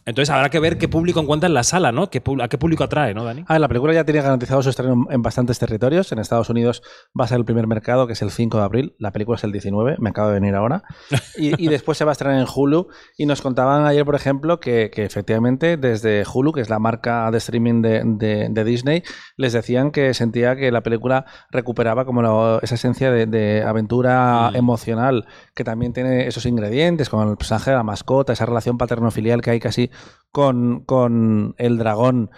Entonces 0.08 0.30
habrá 0.34 0.48
que 0.48 0.58
ver 0.58 0.78
qué 0.78 0.88
público 0.88 1.20
encuentra 1.20 1.46
en 1.48 1.54
la 1.54 1.62
sala, 1.62 1.92
¿no? 1.92 2.08
¿Qué, 2.08 2.22
¿A 2.42 2.48
qué 2.48 2.56
público 2.58 2.82
atrae, 2.84 3.12
¿no, 3.14 3.24
Dani? 3.24 3.44
Ah, 3.46 3.58
la 3.58 3.68
película 3.68 3.92
ya 3.92 4.04
tiene 4.04 4.22
garantizado 4.22 4.62
su 4.62 4.70
estreno 4.70 5.06
en 5.10 5.22
bastantes 5.22 5.58
territorios. 5.58 6.10
En 6.12 6.18
Estados 6.18 6.48
Unidos 6.50 6.82
va 7.18 7.24
a 7.26 7.28
ser 7.28 7.36
el 7.38 7.44
primer 7.44 7.66
mercado, 7.66 8.06
que 8.06 8.14
es 8.14 8.22
el 8.22 8.30
5 8.30 8.56
de 8.58 8.64
abril. 8.64 8.96
La 8.98 9.12
película 9.12 9.36
es 9.36 9.44
el 9.44 9.52
19, 9.52 9.96
me 10.00 10.10
acaba 10.10 10.28
de 10.28 10.34
venir 10.40 10.54
ahora. 10.54 10.82
Y, 11.36 11.62
y 11.62 11.68
después 11.68 11.96
se 11.98 12.04
va 12.04 12.10
a 12.10 12.12
estrenar 12.12 12.40
en 12.40 12.46
Hulu. 12.52 12.88
Y 13.16 13.26
nos 13.26 13.42
contaban 13.42 13.84
ayer, 13.86 14.04
por 14.04 14.14
ejemplo, 14.16 14.58
que, 14.60 14.90
que 14.92 15.04
efectivamente 15.04 15.76
desde 15.76 16.24
Hulu, 16.32 16.52
que 16.52 16.62
es 16.62 16.70
la 16.70 16.78
marca 16.80 17.30
de 17.30 17.38
streaming 17.38 17.82
de, 17.82 18.02
de- 18.04 18.48
de 18.50 18.64
Disney, 18.64 19.02
les 19.36 19.52
decían 19.52 19.90
que 19.92 20.14
sentía 20.14 20.56
que 20.56 20.72
la 20.72 20.82
película 20.82 21.26
recuperaba 21.50 22.04
como 22.04 22.22
la- 22.22 22.58
esa 22.62 22.74
esencia 22.74 23.12
de, 23.12 23.26
de 23.26 23.62
aventura 23.62 24.50
Mm. 24.52 24.56
emocional, 24.56 25.26
que 25.58 25.64
también 25.64 25.92
tiene 25.92 26.28
esos 26.28 26.46
ingredientes, 26.46 27.08
con 27.08 27.28
el 27.28 27.36
personaje 27.36 27.72
de 27.72 27.76
la 27.76 27.82
mascota, 27.82 28.32
esa 28.32 28.46
relación 28.46 28.78
paterno-filial 28.78 29.42
que 29.42 29.50
hay 29.50 29.58
casi 29.60 29.90
con, 30.30 30.84
con 30.84 31.56
el 31.58 31.76
dragón. 31.78 32.30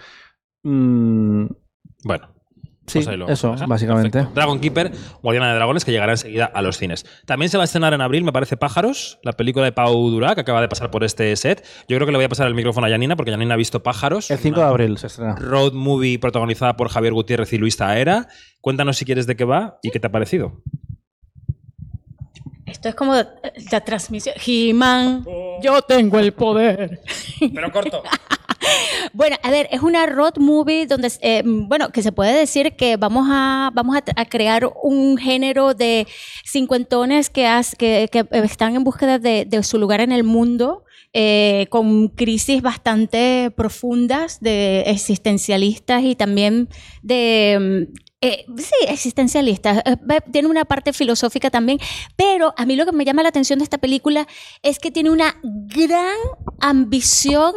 Mm, 0.63 1.45
Bueno. 2.03 2.27
Sí, 2.87 2.97
pues 2.97 3.07
ahí 3.09 3.15
lo 3.15 3.29
eso, 3.29 3.55
básicamente. 3.67 4.09
Perfecto. 4.09 4.33
Dragon 4.33 4.59
Keeper, 4.59 4.91
Guardiana 5.21 5.49
de 5.49 5.55
Dragones, 5.55 5.85
que 5.85 5.91
llegará 5.91 6.13
enseguida 6.13 6.45
a 6.45 6.61
los 6.63 6.77
cines. 6.77 7.05
También 7.25 7.49
se 7.49 7.55
va 7.57 7.63
a 7.63 7.65
estrenar 7.65 7.93
en 7.93 8.01
abril, 8.01 8.23
me 8.23 8.33
parece, 8.33 8.57
Pájaros, 8.57 9.19
la 9.23 9.33
película 9.33 9.63
de 9.63 9.71
Pau 9.71 10.09
Durá, 10.09 10.33
que 10.35 10.41
acaba 10.41 10.59
de 10.59 10.67
pasar 10.67 10.89
por 10.91 11.03
este 11.05 11.33
set. 11.37 11.63
Yo 11.87 11.95
creo 11.95 12.05
que 12.07 12.11
le 12.11 12.17
voy 12.17 12.25
a 12.25 12.29
pasar 12.29 12.47
el 12.47 12.55
micrófono 12.55 12.87
a 12.87 12.89
Janina, 12.89 13.15
porque 13.15 13.31
Janina 13.31 13.53
ha 13.53 13.57
visto 13.57 13.81
Pájaros. 13.83 14.29
el 14.31 14.39
5 14.39 14.59
de 14.59 14.65
abril 14.65 14.97
se 14.97 15.07
estrena. 15.07 15.35
Road 15.35 15.71
movie 15.73 16.17
protagonizada 16.19 16.75
por 16.75 16.89
Javier 16.89 17.13
Gutiérrez 17.13 17.53
y 17.53 17.59
Luis 17.59 17.77
Taera. 17.77 18.27
Cuéntanos 18.59 18.97
si 18.97 19.05
quieres 19.05 19.25
de 19.25 19.35
qué 19.37 19.45
va 19.45 19.77
y 19.83 19.91
qué 19.91 19.99
te 19.99 20.07
ha 20.07 20.11
parecido. 20.11 20.61
Esto 22.71 22.89
es 22.89 22.95
como 22.95 23.13
la 23.13 23.81
transmisión. 23.81 24.35
He-Man, 24.45 25.25
Yo 25.61 25.81
tengo 25.81 26.19
el 26.19 26.31
poder. 26.33 26.99
Pero 27.53 27.71
corto. 27.71 28.01
Bueno, 29.13 29.35
a 29.41 29.49
ver, 29.49 29.67
es 29.71 29.81
una 29.81 30.05
road 30.05 30.37
movie 30.37 30.85
donde, 30.85 31.11
eh, 31.21 31.41
bueno, 31.43 31.89
que 31.89 32.03
se 32.03 32.11
puede 32.11 32.37
decir 32.37 32.73
que 32.75 32.95
vamos 32.95 33.27
a, 33.29 33.71
vamos 33.73 33.97
a, 33.97 34.03
a 34.15 34.25
crear 34.25 34.71
un 34.83 35.17
género 35.17 35.73
de 35.73 36.05
cincuentones 36.45 37.29
que, 37.31 37.47
has- 37.47 37.75
que, 37.75 38.07
que 38.11 38.23
están 38.43 38.75
en 38.75 38.83
búsqueda 38.83 39.17
de, 39.17 39.45
de 39.45 39.63
su 39.63 39.79
lugar 39.79 39.99
en 40.01 40.11
el 40.11 40.23
mundo, 40.23 40.83
eh, 41.11 41.65
con 41.71 42.09
crisis 42.09 42.61
bastante 42.61 43.51
profundas 43.55 44.39
de 44.41 44.81
existencialistas 44.81 46.03
y 46.03 46.15
también 46.15 46.69
de... 47.01 47.87
eh, 48.21 48.45
sí, 48.57 48.75
existencialistas. 48.87 49.81
Eh, 49.85 49.97
Tiene 50.31 50.47
una 50.47 50.65
parte 50.65 50.93
filosófica 50.93 51.49
también, 51.49 51.79
pero 52.15 52.53
a 52.55 52.65
mí 52.65 52.75
lo 52.75 52.85
que 52.85 52.91
me 52.91 53.03
llama 53.03 53.23
la 53.23 53.29
atención 53.29 53.59
de 53.59 53.63
esta 53.63 53.79
película 53.79 54.27
es 54.61 54.79
que 54.79 54.91
tiene 54.91 55.09
una 55.09 55.35
gran 55.43 56.15
ambición 56.59 57.53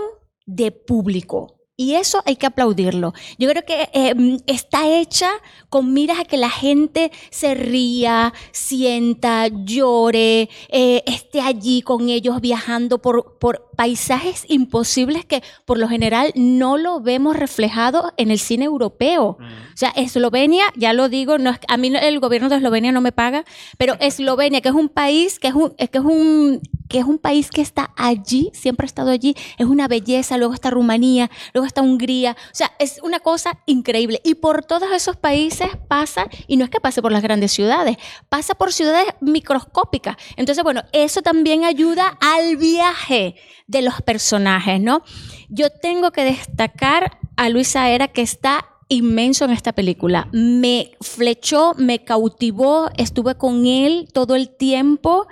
de 0.46 0.72
público. 0.72 1.54
Y 1.76 1.94
eso 1.94 2.22
hay 2.24 2.36
que 2.36 2.46
aplaudirlo. 2.46 3.14
Yo 3.36 3.48
creo 3.50 3.64
que 3.64 4.14
mm, 4.14 4.36
está 4.46 4.88
hecha 4.88 5.28
con 5.68 5.92
miras 5.92 6.20
a 6.20 6.24
que 6.24 6.36
la 6.36 6.50
gente 6.50 7.10
se 7.30 7.54
ría, 7.54 8.32
sienta, 8.52 9.48
llore, 9.48 10.48
eh, 10.68 11.02
esté 11.04 11.40
allí 11.40 11.82
con 11.82 12.10
ellos 12.10 12.40
viajando 12.40 13.02
por, 13.02 13.38
por 13.40 13.72
paisajes 13.76 14.44
imposibles 14.48 15.24
que 15.24 15.42
por 15.64 15.78
lo 15.78 15.88
general 15.88 16.32
no 16.34 16.76
lo 16.76 17.00
vemos 17.00 17.36
reflejado 17.36 18.12
en 18.16 18.30
el 18.30 18.38
cine 18.38 18.64
europeo. 18.64 19.38
O 19.38 19.76
sea, 19.76 19.90
Eslovenia, 19.90 20.64
ya 20.76 20.92
lo 20.92 21.08
digo, 21.08 21.38
no 21.38 21.50
es, 21.50 21.58
a 21.68 21.76
mí 21.76 21.92
el 21.94 22.20
gobierno 22.20 22.48
de 22.48 22.56
Eslovenia 22.56 22.92
no 22.92 23.00
me 23.00 23.12
paga, 23.12 23.44
pero 23.78 23.96
Eslovenia, 24.00 24.60
que 24.60 24.68
es 24.68 24.74
un 24.74 24.88
país, 24.88 25.38
que 25.38 25.48
es 25.48 25.54
un, 25.54 25.74
que 25.74 25.98
es 25.98 26.04
un, 26.04 26.60
que 26.88 26.98
es 26.98 27.04
un 27.04 27.18
país 27.18 27.50
que 27.50 27.60
está 27.60 27.92
allí, 27.96 28.50
siempre 28.52 28.84
ha 28.84 28.86
estado 28.86 29.10
allí, 29.10 29.34
es 29.58 29.66
una 29.66 29.88
belleza, 29.88 30.38
luego 30.38 30.54
está 30.54 30.70
Rumanía, 30.70 31.30
luego 31.52 31.66
está 31.66 31.82
Hungría, 31.82 32.36
o 32.38 32.54
sea, 32.54 32.72
es 32.78 33.00
una 33.02 33.20
cosa 33.20 33.58
increíble. 33.66 34.20
Y 34.24 34.34
por 34.36 34.64
todos 34.64 34.90
esos 34.92 35.16
países 35.16 35.68
pasa, 35.88 36.28
y 36.46 36.56
no 36.56 36.64
es 36.64 36.70
que 36.70 36.80
pase 36.80 37.02
por 37.02 37.12
las 37.12 37.22
grandes 37.22 37.52
ciudades, 37.52 37.96
pasa 38.28 38.54
por 38.54 38.72
ciudades 38.72 39.06
microscópicas. 39.20 40.16
Entonces, 40.36 40.62
bueno, 40.62 40.82
eso 40.92 41.22
también 41.22 41.64
ayuda 41.64 42.16
al 42.20 42.56
viaje 42.56 43.36
de 43.66 43.82
los 43.82 44.02
personajes, 44.02 44.80
¿no? 44.80 45.02
Yo 45.48 45.70
tengo 45.70 46.10
que 46.10 46.24
destacar 46.24 47.18
a 47.36 47.48
Luis 47.48 47.76
Aera 47.76 48.08
que 48.08 48.22
está 48.22 48.66
inmenso 48.88 49.44
en 49.44 49.50
esta 49.50 49.72
película. 49.72 50.28
Me 50.32 50.92
flechó, 51.00 51.74
me 51.76 52.04
cautivó, 52.04 52.90
estuve 52.96 53.36
con 53.36 53.66
él 53.66 54.08
todo 54.12 54.34
el 54.36 54.50
tiempo 54.50 55.26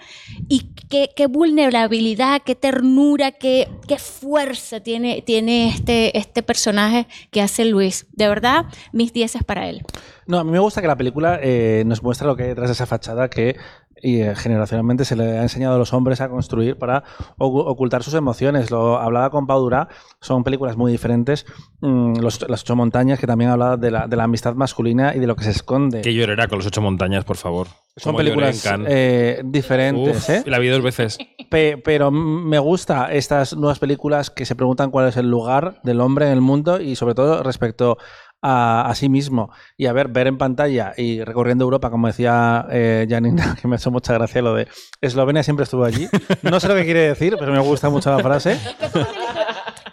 y 0.49 0.73
qué, 0.89 1.11
qué 1.15 1.27
vulnerabilidad, 1.27 2.43
qué 2.45 2.55
ternura, 2.55 3.33
qué, 3.33 3.69
qué 3.87 3.99
fuerza 3.99 4.81
tiene, 4.81 5.23
tiene 5.23 5.69
este, 5.69 6.17
este 6.17 6.43
personaje 6.43 7.07
que 7.31 7.43
hace 7.43 7.65
Luis. 7.65 8.07
De 8.13 8.29
verdad, 8.29 8.67
mis 8.93 9.13
10 9.13 9.37
es 9.37 9.45
para 9.45 9.69
él. 9.69 9.83
No, 10.27 10.39
a 10.39 10.45
mí 10.45 10.51
me 10.51 10.61
gusta 10.61 10.81
que 10.81 10.87
la 10.87 10.97
película 10.97 11.39
eh, 11.43 11.83
nos 11.85 12.03
muestra 12.03 12.27
lo 12.27 12.37
que 12.37 12.45
hay 12.45 12.49
detrás 12.51 12.69
de 12.69 12.75
esa 12.75 12.87
fachada 12.87 13.29
que 13.29 13.57
y, 14.03 14.21
eh, 14.21 14.35
generacionalmente 14.35 15.05
se 15.05 15.15
le 15.17 15.39
ha 15.39 15.43
enseñado 15.43 15.77
a 15.77 15.79
los 15.79 15.93
hombres 15.93 16.21
a 16.21 16.29
construir 16.29 16.77
para 16.77 17.05
ocu- 17.39 17.63
ocultar 17.67 18.03
sus 18.03 18.15
emociones. 18.15 18.71
Lo 18.71 18.99
hablaba 18.99 19.31
con 19.31 19.47
Pau 19.47 19.61
Durá, 19.61 19.89
son 20.21 20.43
películas 20.45 20.77
muy 20.77 20.91
diferentes. 20.91 21.47
Mm, 21.81 22.17
los- 22.17 22.49
las 22.49 22.63
ocho 22.63 22.75
montañas, 22.77 23.19
que 23.21 23.27
también 23.27 23.51
hablaba 23.51 23.77
de 23.77 23.91
la, 23.91 24.09
de 24.09 24.17
la 24.17 24.25
amistad 24.25 24.55
masculina 24.55 25.15
y 25.15 25.21
de 25.21 25.27
lo 25.27 25.37
que 25.37 25.45
se 25.45 25.51
esconde. 25.53 26.01
Que 26.03 26.13
llorará 26.15 26.49
con 26.49 26.59
los 26.59 26.67
ocho 26.67 26.83
montañas, 26.83 27.25
por 27.25 27.37
favor. 27.37 27.69
son 27.97 28.13
Como 28.13 28.19
películas 28.19 28.65
eh, 28.89 29.41
diferentes, 29.45 30.17
Uf, 30.17 30.31
¿eh? 30.31 30.43
La 30.47 30.59
vi 30.59 30.69
dos 30.69 30.83
veces. 30.83 31.19
Pe- 31.51 31.77
pero 31.85 32.11
me 32.11 32.59
gusta 32.59 33.13
estas 33.13 33.55
nuevas 33.55 33.79
películas 33.79 34.31
que 34.31 34.47
se 34.47 34.57
preguntan 34.57 34.91
cuál 34.91 35.09
es 35.09 35.17
el 35.17 35.29
lugar 35.31 35.81
del 35.85 36.01
hombre 36.01 36.27
en 36.27 36.33
el 36.33 36.41
mundo 36.41 36.81
y 36.81 36.97
sobre 36.97 37.15
todo 37.15 37.43
respecto 37.43 37.99
a, 38.43 38.91
a 38.91 38.95
sí 38.95 39.09
mismo. 39.09 39.51
Y 39.77 39.87
a 39.87 39.93
ver, 39.93 40.09
ver 40.09 40.27
en 40.27 40.37
pantalla 40.37 40.93
y 40.97 41.23
recorriendo 41.23 41.65
Europa, 41.65 41.91
como 41.91 42.09
decía 42.09 42.67
eh, 42.71 43.07
Janina, 43.09 43.57
que 43.61 43.69
me 43.69 43.77
ha 43.77 43.79
hecho 43.79 43.91
mucha 43.91 44.13
gracia 44.15 44.43
lo 44.43 44.55
de 44.55 44.69
Eslovenia 45.01 45.43
siempre 45.43 45.65
estuvo 45.65 45.85
allí. 45.85 46.09
No 46.43 46.61
sé 46.61 46.69
lo 46.69 46.75
que 46.75 46.85
quiere 46.85 47.09
decir, 47.09 47.37
pero 47.39 47.53
me 47.53 47.61
gusta 47.61 47.89
mucho 47.89 48.15
la 48.15 48.23
frase. 48.23 48.59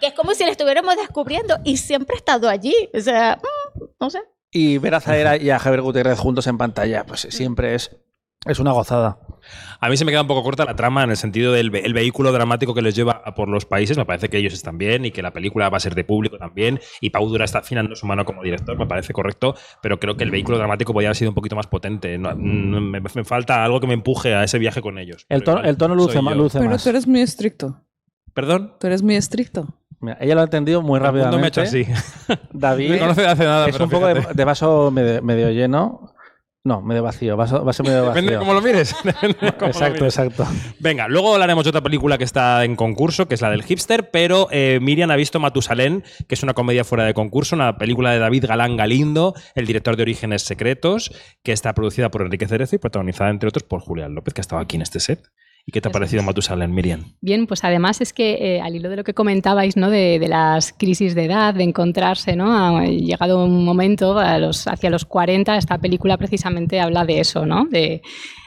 Que 0.00 0.06
es 0.06 0.14
como 0.14 0.32
si 0.32 0.46
lo 0.46 0.50
estuviéramos 0.50 0.96
descubriendo 0.96 1.58
y 1.62 1.76
siempre 1.76 2.14
ha 2.14 2.16
estado 2.16 2.48
allí. 2.48 2.74
O 2.94 3.00
sea, 3.00 3.36
mm, 3.36 3.84
no 4.00 4.08
sé. 4.08 4.20
Y 4.50 4.78
ver 4.78 4.94
a 4.94 5.00
Zaera 5.00 5.36
y 5.36 5.50
a 5.50 5.58
Javier 5.58 5.82
Gutiérrez 5.82 6.18
juntos 6.18 6.46
en 6.46 6.56
pantalla, 6.56 7.04
pues 7.04 7.20
siempre 7.28 7.74
es, 7.74 7.94
es 8.46 8.58
una 8.58 8.72
gozada. 8.72 9.18
A 9.80 9.88
mí 9.88 9.96
se 9.96 10.04
me 10.04 10.12
queda 10.12 10.22
un 10.22 10.26
poco 10.26 10.42
corta 10.42 10.64
la 10.64 10.76
trama 10.76 11.02
en 11.04 11.10
el 11.10 11.16
sentido 11.16 11.52
del 11.52 11.70
ve- 11.70 11.82
el 11.84 11.94
vehículo 11.94 12.30
dramático 12.32 12.74
que 12.74 12.82
les 12.82 12.94
lleva 12.94 13.22
por 13.34 13.48
los 13.48 13.64
países. 13.64 13.96
Me 13.96 14.04
parece 14.04 14.28
que 14.28 14.36
ellos 14.38 14.52
están 14.52 14.76
bien 14.78 15.04
y 15.04 15.10
que 15.10 15.22
la 15.22 15.32
película 15.32 15.68
va 15.70 15.78
a 15.78 15.80
ser 15.80 15.94
de 15.94 16.04
público 16.04 16.36
también. 16.38 16.78
Y 17.00 17.10
Pau 17.10 17.26
Dura 17.28 17.44
está 17.44 17.58
afinando 17.60 17.96
su 17.96 18.06
mano 18.06 18.24
como 18.24 18.42
director, 18.42 18.78
me 18.78 18.86
parece 18.86 19.12
correcto. 19.12 19.54
Pero 19.82 19.98
creo 19.98 20.16
que 20.16 20.24
el 20.24 20.30
vehículo 20.30 20.58
dramático 20.58 20.92
podría 20.92 21.08
haber 21.08 21.16
sido 21.16 21.30
un 21.30 21.34
poquito 21.34 21.56
más 21.56 21.66
potente. 21.66 22.16
No- 22.18 22.34
no- 22.34 22.80
me, 22.80 23.00
me 23.00 23.24
falta 23.24 23.64
algo 23.64 23.80
que 23.80 23.86
me 23.86 23.94
empuje 23.94 24.34
a 24.34 24.44
ese 24.44 24.58
viaje 24.58 24.80
con 24.82 24.98
ellos. 24.98 25.24
El 25.28 25.42
tono, 25.42 25.58
igual 25.58 25.70
el 25.70 25.76
tono 25.76 25.94
luce, 25.94 26.14
yo. 26.22 26.34
luce 26.34 26.58
Pero 26.58 26.70
más. 26.70 26.82
tú 26.84 26.88
eres 26.90 27.06
muy 27.06 27.20
estricto. 27.22 27.80
Perdón. 28.34 28.74
Tú 28.78 28.86
eres 28.86 29.02
muy 29.02 29.16
estricto. 29.16 29.66
Mira, 30.02 30.16
ella 30.20 30.34
lo 30.34 30.40
ha 30.40 30.44
entendido 30.44 30.80
muy 30.82 30.98
rápidamente. 30.98 31.36
me 31.38 31.44
ha 31.44 31.48
hecho 31.48 31.60
así. 31.62 31.84
David 32.52 32.90
Me 32.92 32.98
conoce 32.98 33.20
de 33.22 33.26
hace 33.26 33.44
nada, 33.44 33.66
es 33.66 33.72
pero 33.72 33.84
un 33.84 33.90
poco 33.90 34.06
de, 34.06 34.44
vaso 34.44 34.90
medio, 34.90 35.20
medio 35.22 35.50
lleno. 35.50 36.09
No, 36.62 36.82
medio 36.82 37.02
vacío. 37.02 37.38
Vaso, 37.38 37.64
vaso 37.64 37.82
medio 37.82 38.04
vacío. 38.04 38.12
Depende 38.12 38.32
de 38.32 38.38
cómo 38.38 38.52
lo 38.52 38.60
mires. 38.60 38.94
Lo 39.40 39.66
Exacto, 39.66 40.04
mires. 40.04 40.18
exacto. 40.18 40.46
Venga, 40.78 41.08
luego 41.08 41.32
hablaremos 41.32 41.64
de 41.64 41.70
otra 41.70 41.80
película 41.80 42.18
que 42.18 42.24
está 42.24 42.64
en 42.64 42.76
concurso, 42.76 43.26
que 43.26 43.34
es 43.34 43.40
la 43.40 43.48
del 43.50 43.62
hipster, 43.62 44.10
pero 44.10 44.46
eh, 44.50 44.78
Miriam 44.82 45.10
ha 45.10 45.16
visto 45.16 45.40
Matusalén, 45.40 46.04
que 46.28 46.34
es 46.34 46.42
una 46.42 46.52
comedia 46.52 46.84
fuera 46.84 47.04
de 47.04 47.14
concurso, 47.14 47.56
una 47.56 47.78
película 47.78 48.12
de 48.12 48.18
David 48.18 48.44
Galán 48.46 48.76
Galindo, 48.76 49.34
el 49.54 49.66
director 49.66 49.96
de 49.96 50.02
Orígenes 50.02 50.42
Secretos, 50.42 51.12
que 51.42 51.52
está 51.52 51.72
producida 51.72 52.10
por 52.10 52.20
Enrique 52.22 52.46
Cerezo 52.46 52.76
y 52.76 52.78
protagonizada, 52.78 53.30
entre 53.30 53.48
otros, 53.48 53.62
por 53.62 53.80
Julián 53.80 54.14
López, 54.14 54.34
que 54.34 54.40
ha 54.40 54.42
estado 54.42 54.60
aquí 54.60 54.76
en 54.76 54.82
este 54.82 55.00
set. 55.00 55.30
¿Y 55.70 55.72
qué 55.72 55.80
te 55.80 55.88
ha 55.88 55.92
parecido. 55.92 56.24
Matusalén, 56.24 56.74
Miriam? 56.74 57.04
Bien, 57.20 57.46
pues 57.46 57.62
además 57.62 58.00
es 58.00 58.12
que 58.12 58.56
eh, 58.56 58.60
al 58.60 58.74
hilo 58.74 58.88
de 58.88 58.96
lo 58.96 59.04
que 59.04 59.14
comentabais, 59.14 59.76
¿no? 59.76 59.88
De, 59.88 60.18
de 60.18 60.26
las 60.26 60.72
crisis 60.72 61.14
de 61.14 61.26
edad, 61.26 61.54
de 61.54 61.62
encontrarse, 61.62 62.34
¿no? 62.34 62.76
Ha 62.76 62.86
llegado 62.86 63.44
un 63.44 63.64
momento 63.64 64.18
a 64.18 64.36
los, 64.38 64.66
hacia 64.66 64.90
los 64.90 65.04
40, 65.04 65.56
esta 65.56 65.78
película 65.78 66.16
precisamente 66.18 66.80
habla 66.80 67.04
de 67.04 67.20
eso, 67.20 67.46
¿no? 67.46 67.66
De, 67.66 68.02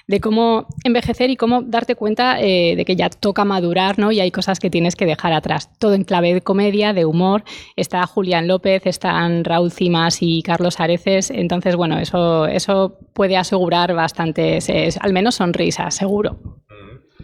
de 0.07 0.19
cómo 0.19 0.67
envejecer 0.83 1.29
y 1.29 1.37
cómo 1.37 1.61
darte 1.61 1.95
cuenta 1.95 2.39
eh, 2.41 2.75
de 2.75 2.85
que 2.85 2.95
ya 2.95 3.09
toca 3.09 3.45
madurar, 3.45 3.97
¿no? 3.97 4.11
Y 4.11 4.19
hay 4.19 4.31
cosas 4.31 4.59
que 4.59 4.69
tienes 4.69 4.95
que 4.95 5.05
dejar 5.05 5.33
atrás. 5.33 5.69
Todo 5.79 5.93
en 5.93 6.03
clave 6.03 6.33
de 6.33 6.41
comedia, 6.41 6.93
de 6.93 7.05
humor. 7.05 7.43
Está 7.75 8.05
Julián 8.05 8.47
López, 8.47 8.85
están 8.85 9.43
Raúl 9.43 9.71
Cimas 9.71 10.17
y 10.21 10.41
Carlos 10.43 10.79
Areces. 10.79 11.31
Entonces, 11.31 11.75
bueno, 11.75 11.99
eso, 11.99 12.47
eso 12.47 12.97
puede 13.13 13.37
asegurar 13.37 13.93
bastantes, 13.93 14.67
eh, 14.69 14.89
al 14.99 15.13
menos 15.13 15.35
sonrisas, 15.35 15.95
seguro. 15.95 16.62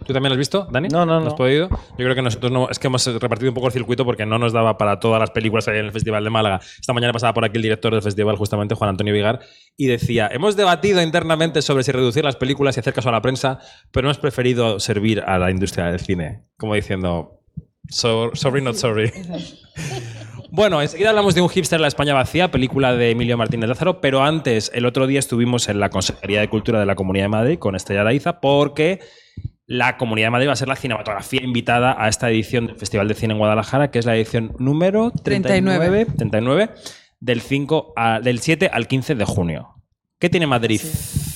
¿Tú 0.09 0.13
también 0.13 0.31
lo 0.31 0.33
has 0.33 0.39
visto, 0.39 0.67
Dani? 0.71 0.87
No, 0.87 1.05
no, 1.05 1.19
no. 1.19 1.27
has 1.27 1.35
podido? 1.35 1.69
Yo 1.69 1.77
creo 1.97 2.15
que 2.15 2.23
nosotros 2.23 2.51
no. 2.51 2.67
Es 2.67 2.79
que 2.79 2.87
hemos 2.87 3.05
repartido 3.05 3.51
un 3.51 3.53
poco 3.53 3.67
el 3.67 3.73
circuito 3.73 4.03
porque 4.05 4.25
no 4.25 4.39
nos 4.39 4.53
daba 4.53 4.75
para 4.75 4.99
todas 4.99 5.19
las 5.19 5.29
películas 5.29 5.67
ahí 5.67 5.77
en 5.77 5.85
el 5.85 5.91
Festival 5.91 6.23
de 6.23 6.31
Málaga. 6.31 6.59
Esta 6.79 6.93
mañana 6.93 7.13
pasaba 7.13 7.31
por 7.35 7.45
aquí 7.45 7.57
el 7.57 7.61
director 7.61 7.93
del 7.93 8.01
festival, 8.01 8.35
justamente 8.35 8.73
Juan 8.73 8.89
Antonio 8.89 9.13
Vigar, 9.13 9.41
y 9.77 9.85
decía: 9.85 10.27
Hemos 10.33 10.55
debatido 10.55 10.99
internamente 11.03 11.61
sobre 11.61 11.83
si 11.83 11.91
reducir 11.91 12.23
las 12.23 12.37
películas 12.37 12.75
y 12.75 12.79
hacer 12.79 12.91
caso 12.91 13.09
a 13.09 13.11
la 13.11 13.21
prensa, 13.21 13.59
pero 13.91 14.07
hemos 14.07 14.17
preferido 14.17 14.79
servir 14.79 15.21
a 15.21 15.37
la 15.37 15.51
industria 15.51 15.85
del 15.85 15.99
cine. 15.99 16.45
Como 16.57 16.73
diciendo: 16.73 17.43
"So- 17.87 18.31
Sorry, 18.33 18.63
not 18.63 18.77
sorry. 18.77 19.11
Bueno, 20.51 20.81
enseguida 20.81 21.09
hablamos 21.11 21.35
de 21.35 21.41
un 21.41 21.49
hipster 21.49 21.77
en 21.77 21.83
la 21.83 21.87
España 21.87 22.15
vacía, 22.15 22.49
película 22.49 22.95
de 22.95 23.11
Emilio 23.11 23.37
Martínez 23.37 23.69
Lázaro, 23.69 24.01
pero 24.01 24.23
antes, 24.23 24.71
el 24.73 24.87
otro 24.87 25.05
día 25.05 25.19
estuvimos 25.19 25.69
en 25.69 25.79
la 25.79 25.89
Consejería 25.91 26.39
de 26.39 26.49
Cultura 26.49 26.79
de 26.79 26.87
la 26.87 26.95
Comunidad 26.95 27.25
de 27.25 27.29
Madrid 27.29 27.59
con 27.59 27.75
Estrella 27.75 28.01
Araiza 28.01 28.41
porque 28.41 28.99
la 29.71 29.97
Comunidad 29.97 30.27
de 30.27 30.31
Madrid 30.31 30.47
va 30.47 30.53
a 30.53 30.55
ser 30.55 30.67
la 30.67 30.75
cinematografía 30.75 31.41
invitada 31.43 31.95
a 31.97 32.07
esta 32.09 32.27
edición 32.29 32.65
del 32.65 32.75
Festival 32.75 33.07
de 33.07 33.13
Cine 33.13 33.33
en 33.33 33.38
Guadalajara, 33.38 33.91
que 33.91 33.99
es 33.99 34.05
la 34.07 34.15
edición 34.15 34.55
número 34.57 35.11
39, 35.23 36.05
39 36.17 36.69
del, 37.19 37.39
5 37.41 37.93
a- 37.95 38.19
del 38.19 38.39
7 38.39 38.69
al 38.73 38.88
15 38.88 39.13
de 39.13 39.25
junio. 39.25 39.69
¿Qué 40.19 40.27
tiene 40.29 40.47
Madrid? 40.47 40.81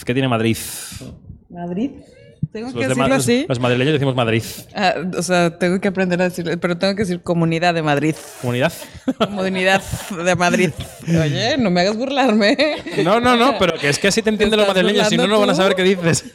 ¿Qué 0.03 0.13
tiene 0.13 0.27
Madrid? 0.27 0.57
¿Madrid? 1.49 1.91
Tengo 2.53 2.67
Los, 2.67 2.75
que 2.75 2.87
decirlo 2.87 3.15
así. 3.15 3.45
los 3.49 3.59
madrileños 3.59 3.93
decimos 3.93 4.15
Madrid. 4.15 4.43
Ah, 4.75 4.93
o 5.17 5.23
sea, 5.23 5.57
tengo 5.57 5.81
que 5.81 5.87
aprender 5.87 6.21
a 6.21 6.25
decirlo, 6.25 6.55
pero 6.59 6.77
tengo 6.77 6.93
que 6.95 7.01
decir 7.01 7.19
Comunidad 7.21 7.73
de 7.73 7.81
Madrid. 7.81 8.15
¿Comunidad? 8.41 8.71
Comunidad 9.17 9.81
de 10.23 10.35
Madrid. 10.35 10.69
Oye, 11.07 11.57
no 11.57 11.71
me 11.71 11.81
hagas 11.81 11.97
burlarme. 11.97 12.55
No, 13.03 13.19
no, 13.19 13.35
no, 13.35 13.55
pero 13.57 13.73
que 13.79 13.89
es 13.89 13.97
que 13.97 14.09
así 14.09 14.21
te 14.21 14.29
entienden 14.29 14.59
los 14.59 14.67
madrileños, 14.67 15.09
si 15.09 15.17
no, 15.17 15.25
no 15.25 15.39
van 15.39 15.49
a 15.49 15.55
saber 15.55 15.73
qué 15.75 15.81
dices. 15.81 16.25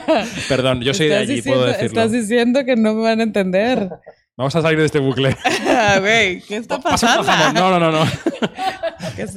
Perdón, 0.48 0.80
yo 0.80 0.92
soy 0.94 1.08
de 1.08 1.16
allí, 1.16 1.34
diciendo- 1.36 1.60
puedo 1.60 1.66
decirlo. 1.72 1.86
Estás 2.02 2.10
diciendo 2.12 2.64
que 2.64 2.74
no 2.74 2.94
me 2.94 3.02
van 3.02 3.20
a 3.20 3.22
entender. 3.22 3.88
Vamos 4.36 4.54
a 4.56 4.62
salir 4.62 4.78
de 4.80 4.86
este 4.86 4.98
bucle. 4.98 5.36
Güey, 6.00 6.40
¿qué 6.42 6.56
está 6.56 6.80
pasando? 6.80 7.22
No, 7.52 7.70
no, 7.70 7.78
no, 7.78 7.92
no. 7.92 8.10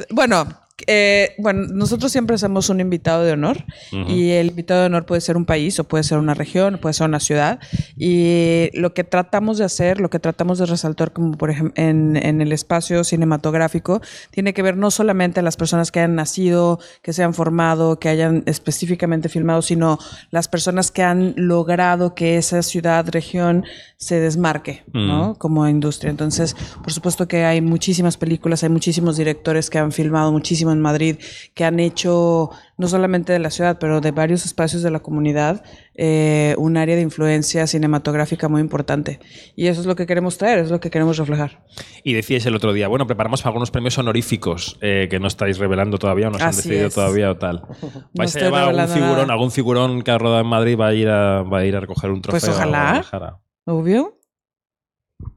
Bueno, 0.10 0.48
eh, 0.94 1.36
bueno, 1.38 1.68
nosotros 1.72 2.12
siempre 2.12 2.36
hacemos 2.36 2.68
un 2.68 2.82
invitado 2.82 3.24
de 3.24 3.32
honor 3.32 3.64
y 4.10 4.32
el 4.32 4.48
invitado 4.48 4.82
de 4.82 4.88
honor 4.88 5.06
puede 5.06 5.22
ser 5.22 5.38
un 5.38 5.46
país 5.46 5.80
o 5.80 5.86
puede 5.86 6.04
ser 6.04 6.18
una 6.18 6.34
región, 6.34 6.80
puede 6.82 6.92
ser 6.92 7.08
una 7.08 7.22
ciudad. 7.22 7.60
Y 7.96 8.70
lo 8.74 8.94
que 8.94 9.06
tratamos 9.06 9.58
de 9.58 9.64
hacer, 9.64 10.02
lo 10.02 10.10
que 10.10 10.20
tratamos 10.20 10.60
de 10.60 10.66
resaltar 10.66 11.14
como 11.14 11.38
por 11.38 11.50
ejemplo 11.50 11.82
en, 11.82 12.18
en 12.18 12.42
el 12.42 12.52
espacio 12.52 13.06
cinematográfico, 13.06 14.02
tiene 14.32 14.54
que 14.54 14.64
ver 14.64 14.76
no 14.76 14.92
solamente 14.92 15.40
a 15.40 15.44
las 15.44 15.56
personas 15.56 15.94
que 15.94 16.00
hayan 16.00 16.16
nacido, 16.16 16.80
que 17.02 17.14
se 17.14 17.24
han 17.24 17.34
formado, 17.34 17.98
que 17.98 18.10
hayan 18.10 18.44
específicamente 18.46 19.30
filmado, 19.30 19.62
sino 19.62 19.98
las 20.30 20.50
personas 20.50 20.92
que 20.92 21.04
han 21.04 21.34
logrado 21.38 22.16
que 22.16 22.36
esa 22.36 22.64
ciudad, 22.64 23.08
región 23.10 23.64
se 23.96 24.20
desmarque, 24.20 24.84
¿no? 24.94 25.36
Como 25.36 25.68
industria. 25.68 26.10
Entonces, 26.10 26.56
por 26.84 26.92
supuesto 26.92 27.28
que 27.28 27.46
hay 27.46 27.62
muchísimas 27.62 28.18
películas, 28.18 28.64
hay 28.64 28.70
muchísimos 28.70 29.16
directores 29.16 29.70
que 29.70 29.78
han 29.78 29.92
filmado 29.92 30.32
muchísimo 30.32 30.72
en 30.82 30.84
Madrid, 30.84 31.18
que 31.54 31.64
han 31.64 31.80
hecho 31.80 32.50
no 32.78 32.88
solamente 32.88 33.32
de 33.32 33.40
la 33.40 33.52
ciudad, 33.52 33.78
pero 33.80 34.02
de 34.02 34.10
varios 34.10 34.44
espacios 34.44 34.82
de 34.82 34.90
la 34.90 35.00
comunidad, 35.00 35.64
eh, 35.94 36.56
un 36.58 36.78
área 36.78 36.96
de 36.96 37.04
influencia 37.04 37.68
cinematográfica 37.68 38.50
muy 38.50 38.60
importante. 38.60 39.20
Y 39.56 39.68
eso 39.68 39.82
es 39.82 39.88
lo 39.88 39.96
que 39.96 40.08
queremos 40.08 40.40
traer, 40.40 40.60
es 40.60 40.72
lo 40.72 40.80
que 40.80 40.90
queremos 40.90 41.18
reflejar. 41.18 41.64
Y 42.04 42.14
decíais 42.14 42.46
el 42.48 42.56
otro 42.56 42.74
día, 42.74 42.88
bueno, 42.88 43.06
preparamos 43.06 43.46
algunos 43.46 43.70
premios 43.70 43.98
honoríficos 44.00 44.80
eh, 44.82 45.08
que 45.12 45.20
no 45.20 45.28
estáis 45.28 45.60
revelando 45.60 46.00
todavía 46.00 46.30
o 46.30 46.32
no 46.32 46.40
se 46.40 46.44
han 46.44 46.56
decidido 46.56 46.88
es. 46.88 46.96
todavía 46.96 47.30
o 47.30 47.38
tal. 47.38 47.62
¿Vais 48.16 48.36
a 48.36 48.40
estoy 48.40 48.44
llevar 48.44 48.70
algún 48.70 48.88
figurón, 48.88 49.18
nada. 49.18 49.34
algún 49.34 49.52
figurón 49.52 50.02
que 50.02 50.12
ha 50.12 50.18
rodado 50.18 50.42
en 50.42 50.48
Madrid 50.48 50.78
va 50.80 50.88
a 50.88 50.94
ir 50.94 51.08
a, 51.08 51.44
va 51.44 51.60
a, 51.60 51.66
ir 51.66 51.76
a 51.76 51.82
recoger 51.82 52.10
un 52.10 52.22
trofeo? 52.22 52.40
Pues 52.40 52.50
a 52.50 52.54
ojalá. 52.54 53.40
¿Obvio? 53.66 54.18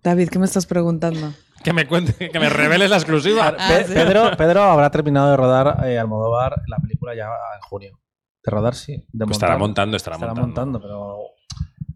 David, 0.03 0.29
¿qué 0.31 0.39
me 0.39 0.47
estás 0.47 0.65
preguntando? 0.67 1.33
Que 1.65 1.73
me 1.73 1.87
cuente, 1.87 2.31
que 2.31 2.39
me 2.39 2.49
reveles 2.51 2.91
la 2.91 2.97
exclusiva. 2.97 3.55
Ah, 3.59 3.69
Pe- 3.69 3.85
sí. 3.85 3.95
Pedro, 3.95 4.31
Pedro 4.37 4.63
habrá 4.63 4.91
terminado 4.91 5.31
de 5.31 5.37
rodar 5.37 5.85
eh, 5.87 5.99
Almodóvar 5.99 6.55
la 6.69 6.77
película 6.77 7.15
ya 7.17 7.25
en 7.25 7.61
junio. 7.63 7.99
De 8.45 8.51
rodar, 8.51 8.75
sí. 8.75 9.05
De 9.11 9.25
Pues 9.25 9.37
estará 9.37 9.57
montando, 9.57 9.97
estará, 9.97 10.17
Estará 10.17 10.35
montando. 10.35 10.79
montando, 10.79 10.81
pero 10.81 11.17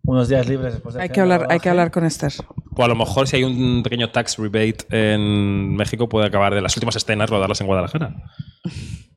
unos 0.09 0.27
días 0.27 0.49
libres 0.49 0.73
después 0.73 0.95
de 0.95 1.03
Hay 1.03 1.11
que 1.11 1.21
hablar, 1.21 1.47
hay 1.51 1.61
que 1.61 1.69
hablar 1.69 1.91
con 1.91 2.03
Esther. 2.05 2.33
O 2.75 2.83
a 2.83 2.89
lo 2.89 2.95
mejor 2.95 3.29
si 3.29 3.37
hay 3.37 3.45
un 3.45 3.83
pequeño 3.83 4.11
tax 4.11 4.39
rebate 4.39 4.87
en 4.89 5.77
México 5.77 6.09
puede 6.09 6.27
acabar 6.27 6.55
de 6.55 6.63
las 6.63 6.75
últimas 6.77 6.97
escenas 6.97 7.29
rodarlas 7.29 7.61
en 7.61 7.67
Guadalajara. 7.67 8.15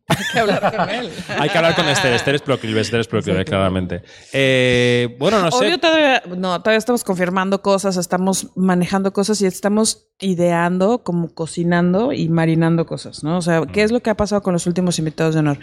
Hay 0.08 0.26
que 0.34 0.40
hablar 0.40 0.76
con 0.76 0.90
él. 0.90 1.10
Hay 1.40 1.50
que 1.50 1.58
hablar 1.58 1.76
con 1.76 1.88
Esther. 1.88 2.12
Esther 2.12 2.36
es 2.36 2.42
proclive, 2.42 2.82
Esther 2.82 3.00
es 3.00 3.08
proclive, 3.08 3.46
claramente. 3.46 4.04
Eh, 4.34 5.16
bueno, 5.18 5.40
no 5.40 5.50
sé. 5.50 5.66
Obvio, 5.66 5.80
todavía, 5.80 6.24
no, 6.28 6.60
todavía 6.60 6.78
estamos 6.78 7.06
confirmando 7.06 7.62
cosas, 7.62 7.96
estamos 7.96 8.48
manejando 8.58 9.14
cosas 9.14 9.42
y 9.42 9.46
estamos 9.46 10.10
ideando, 10.20 11.04
como 11.04 11.34
cocinando 11.34 12.12
y 12.12 12.28
marinando 12.28 12.86
cosas, 12.86 13.24
¿no? 13.24 13.38
O 13.38 13.42
sea, 13.42 13.66
¿qué 13.66 13.84
es 13.84 13.94
lo 13.94 14.02
que 14.02 14.10
ha 14.10 14.18
pasado 14.18 14.42
con 14.42 14.52
los 14.52 14.68
últimos 14.68 15.00
invitados 15.00 15.36
de 15.36 15.40
honor? 15.40 15.60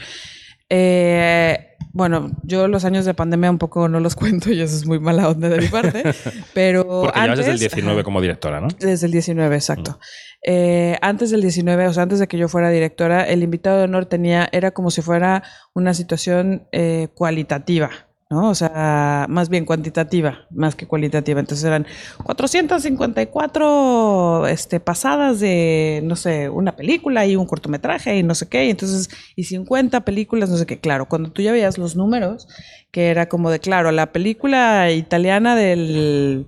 Eh, 0.71 1.65
bueno, 1.93 2.31
yo 2.43 2.69
los 2.69 2.85
años 2.85 3.05
de 3.05 3.15
pandemia 3.15 3.51
un 3.51 3.59
poco 3.59 3.89
no 3.89 4.01
los 4.01 4.15
cuento 4.17 4.51
y 4.53 4.61
eso 4.61 4.77
es 4.77 4.87
muy 4.87 5.01
mala 5.01 5.29
onda 5.29 5.49
de 5.49 5.59
mi 5.59 5.69
parte, 5.69 6.03
pero 6.55 6.85
Porque 6.87 7.21
llevas 7.21 7.39
desde 7.39 7.51
el 7.53 7.57
antes- 7.57 7.71
19 7.73 7.93
ajá. 8.01 8.05
como 8.05 8.21
directora, 8.21 8.61
¿no? 8.61 8.69
Desde 8.79 9.07
el 9.07 9.13
19, 9.13 9.55
exacto. 9.57 9.99
Eh, 10.45 10.97
antes 11.03 11.31
del 11.31 11.41
19, 11.43 11.89
o 11.89 11.93
sea, 11.93 12.05
antes 12.05 12.19
de 12.21 12.29
que 12.29 12.39
yo 12.39 12.49
fuera 12.49 12.71
directora, 12.71 13.25
el 13.29 13.43
invitado 13.43 13.79
de 13.79 13.85
honor 13.85 14.07
tenía, 14.07 14.49
era 14.53 14.71
como 14.71 14.91
si 14.91 15.03
fuera 15.03 15.43
una 15.75 15.95
situación 15.95 16.69
eh, 16.73 17.09
cualitativa, 17.15 17.91
¿no? 18.31 18.51
O 18.51 18.55
sea, 18.55 19.27
más 19.29 19.49
bien 19.49 19.65
cuantitativa, 19.65 20.47
más 20.51 20.75
que 20.75 20.87
cualitativa. 20.87 21.41
Entonces 21.41 21.65
eran 21.65 21.87
454 22.25 24.47
este, 24.49 24.81
pasadas 24.81 25.41
de, 25.41 26.01
no 26.05 26.15
sé, 26.17 26.49
una 26.51 26.77
película 26.77 27.27
y 27.27 27.37
un 27.37 27.47
cortometraje 27.47 28.19
y 28.19 28.23
no 28.23 28.35
sé 28.35 28.49
qué, 28.49 28.67
y 28.67 28.71
entonces, 28.71 29.09
y 29.37 29.45
50 29.45 30.05
películas, 30.05 30.51
no 30.51 30.57
sé 30.57 30.67
qué. 30.67 30.79
Claro, 30.79 31.09
cuando 31.09 31.31
tú 31.31 31.43
ya 31.43 31.53
veías 31.53 31.79
los 31.79 31.97
números, 31.97 32.49
que 32.91 33.09
era 33.09 33.29
como 33.29 33.51
de, 33.51 33.61
claro, 33.61 33.91
la 33.93 34.13
película 34.13 34.91
italiana 34.93 35.57
del 35.57 36.47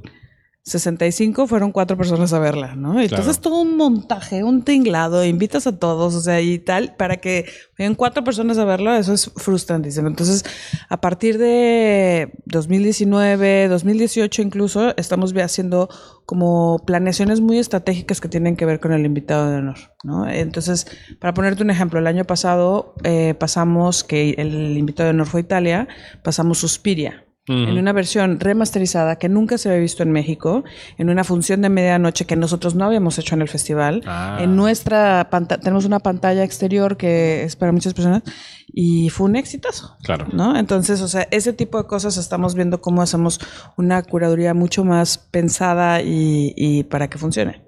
65 0.62 1.46
fueron 1.46 1.72
cuatro 1.72 1.96
personas 1.96 2.32
a 2.34 2.38
verla, 2.38 2.76
¿no? 2.76 3.00
Entonces 3.00 3.38
Claro. 3.38 3.40
todo 3.40 3.62
un 3.62 3.76
montaje, 3.78 4.44
un 4.44 4.62
tinglado, 4.62 5.24
invitas 5.24 5.66
a 5.66 5.78
todos, 5.78 6.14
o 6.14 6.20
sea, 6.20 6.40
y 6.42 6.58
tal, 6.58 6.94
para 6.96 7.16
que 7.16 7.46
vengan 7.78 7.94
cuatro 7.94 8.22
personas 8.24 8.58
a 8.58 8.64
verlo, 8.66 8.94
eso 8.94 9.14
es 9.14 9.30
frustrantísimo. 9.36 10.06
Entonces, 10.06 10.44
a 10.88 11.00
partir 11.00 11.38
de 11.38 12.32
2019, 12.44 13.68
2018 13.68 14.42
incluso, 14.42 14.94
estamos 14.96 15.32
haciendo 15.34 15.88
como 16.26 16.78
planeaciones 16.86 17.40
muy 17.40 17.58
estratégicas 17.58 18.20
que 18.20 18.28
tienen 18.28 18.54
que 18.54 18.66
ver 18.66 18.80
con 18.80 18.92
el 18.92 19.06
invitado 19.06 19.50
de 19.50 19.56
honor, 19.56 19.78
¿no? 20.04 20.28
Entonces, 20.28 20.86
para 21.18 21.32
ponerte 21.32 21.62
un 21.62 21.70
ejemplo, 21.70 21.98
el 21.98 22.06
año 22.06 22.24
pasado 22.24 22.94
eh, 23.02 23.34
pasamos, 23.34 24.04
que 24.04 24.34
el 24.36 24.76
invitado 24.76 25.06
de 25.06 25.14
honor 25.14 25.26
fue 25.26 25.40
Italia, 25.40 25.88
pasamos 26.22 26.58
Suspiria 26.58 27.24
en 27.50 27.78
una 27.78 27.92
versión 27.92 28.38
remasterizada 28.38 29.16
que 29.16 29.28
nunca 29.28 29.58
se 29.58 29.68
había 29.68 29.80
visto 29.80 30.02
en 30.02 30.12
México, 30.12 30.64
en 30.98 31.10
una 31.10 31.24
función 31.24 31.62
de 31.62 31.68
medianoche 31.68 32.24
que 32.24 32.36
nosotros 32.36 32.74
no 32.74 32.84
habíamos 32.84 33.18
hecho 33.18 33.34
en 33.34 33.42
el 33.42 33.48
festival. 33.48 34.02
Ah. 34.06 34.38
En 34.40 34.56
nuestra 34.56 35.28
pantalla, 35.30 35.60
tenemos 35.60 35.84
una 35.84 35.98
pantalla 35.98 36.44
exterior 36.44 36.96
que 36.96 37.42
es 37.44 37.56
para 37.56 37.72
muchas 37.72 37.94
personas 37.94 38.22
y 38.66 39.08
fue 39.10 39.26
un 39.26 39.36
exitazo. 39.36 39.96
Claro. 40.02 40.26
¿No? 40.32 40.56
Entonces, 40.56 41.00
o 41.00 41.08
sea, 41.08 41.26
ese 41.30 41.52
tipo 41.52 41.78
de 41.78 41.86
cosas 41.86 42.16
estamos 42.16 42.54
viendo 42.54 42.80
cómo 42.80 43.02
hacemos 43.02 43.40
una 43.76 44.02
curaduría 44.02 44.54
mucho 44.54 44.84
más 44.84 45.18
pensada 45.18 46.02
y, 46.02 46.54
y 46.56 46.84
para 46.84 47.08
que 47.08 47.18
funcione. 47.18 47.62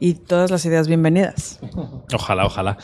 Y 0.00 0.14
todas 0.14 0.50
las 0.50 0.64
ideas 0.64 0.88
bienvenidas. 0.88 1.60
Ojalá, 2.12 2.46
ojalá. 2.46 2.78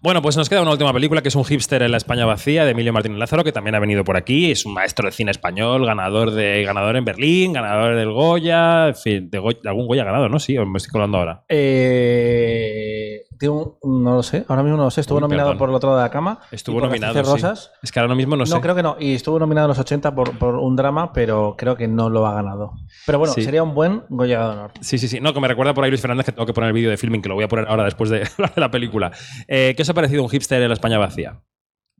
Bueno, 0.00 0.22
pues 0.22 0.36
nos 0.36 0.48
queda 0.48 0.62
una 0.62 0.70
última 0.70 0.92
película 0.92 1.22
que 1.22 1.28
es 1.28 1.34
un 1.34 1.44
hipster 1.44 1.82
en 1.82 1.90
la 1.90 1.96
España 1.96 2.24
vacía 2.24 2.64
de 2.64 2.70
Emilio 2.70 2.92
Martínez 2.92 3.18
Lázaro, 3.18 3.42
que 3.42 3.50
también 3.50 3.74
ha 3.74 3.80
venido 3.80 4.04
por 4.04 4.16
aquí. 4.16 4.50
Es 4.52 4.64
un 4.64 4.72
maestro 4.74 5.06
de 5.06 5.12
cine 5.12 5.32
español, 5.32 5.84
ganador 5.84 6.30
de 6.30 6.62
ganador 6.62 6.96
en 6.96 7.04
Berlín, 7.04 7.52
ganador 7.52 7.96
del 7.96 8.12
Goya, 8.12 8.88
en 8.88 8.94
fin, 8.94 9.28
de, 9.30 9.38
Go- 9.40 9.50
de 9.60 9.68
algún 9.68 9.88
Goya 9.88 10.04
ganado, 10.04 10.28
¿no? 10.28 10.38
Sí, 10.38 10.56
me 10.56 10.76
estoy 10.76 10.92
colando 10.92 11.18
ahora. 11.18 11.42
Eh, 11.48 13.22
un- 13.46 13.74
no 14.02 14.16
lo 14.16 14.22
sé, 14.22 14.44
ahora 14.48 14.62
mismo 14.62 14.76
no 14.78 14.84
lo 14.84 14.90
sé. 14.90 15.02
Estuvo 15.02 15.18
Uy, 15.18 15.22
nominado 15.22 15.50
perdón. 15.50 15.58
por 15.58 15.68
el 15.68 15.74
otro 15.76 15.90
lado 15.90 16.00
de 16.00 16.04
la 16.06 16.10
cama. 16.10 16.40
Estuvo 16.50 16.78
y 16.78 16.80
por 16.80 16.88
nominado. 16.88 17.36
Sí. 17.36 17.46
Es 17.82 17.92
que 17.92 18.00
ahora 18.00 18.14
mismo 18.14 18.34
no 18.34 18.40
No, 18.40 18.46
sé. 18.46 18.60
creo 18.60 18.74
que 18.74 18.82
no. 18.82 18.96
Y 18.98 19.14
estuvo 19.14 19.38
nominado 19.38 19.66
en 19.66 19.68
los 19.68 19.78
80 19.78 20.14
por, 20.14 20.36
por 20.38 20.56
un 20.56 20.74
drama, 20.74 21.12
pero 21.12 21.54
creo 21.56 21.76
que 21.76 21.86
no 21.86 22.08
lo 22.10 22.26
ha 22.26 22.32
ganado. 22.34 22.72
Pero 23.06 23.18
bueno, 23.18 23.34
Sí. 23.34 23.42
sería 23.44 23.62
un 23.62 23.74
buen 23.74 24.02
Goya 24.08 24.40
de 24.40 24.46
honor. 24.46 24.70
Sí, 24.80 24.98
sí, 24.98 25.06
sí. 25.06 25.20
No, 25.20 25.32
que 25.34 25.40
me 25.40 25.46
recuerda 25.48 25.74
por 25.74 25.84
ahí 25.84 25.90
Luis 25.90 26.00
Fernández 26.00 26.26
que 26.26 26.32
tengo 26.32 26.46
que 26.46 26.54
poner 26.54 26.68
el 26.68 26.74
vídeo 26.74 26.90
de 26.90 26.96
filming, 26.96 27.20
que 27.22 27.28
lo 27.28 27.34
voy 27.34 27.44
a 27.44 27.48
poner 27.48 27.68
ahora 27.68 27.84
después 27.84 28.08
de 28.10 28.20
de 28.54 28.60
la 28.60 28.70
película. 28.70 29.12
Eh, 29.46 29.74
¿Qué 29.76 29.82
os 29.82 29.88
ha 29.90 29.94
parecido 29.94 30.22
un 30.22 30.30
hipster 30.30 30.62
en 30.62 30.68
la 30.68 30.74
España 30.74 30.96
vacía? 30.98 31.42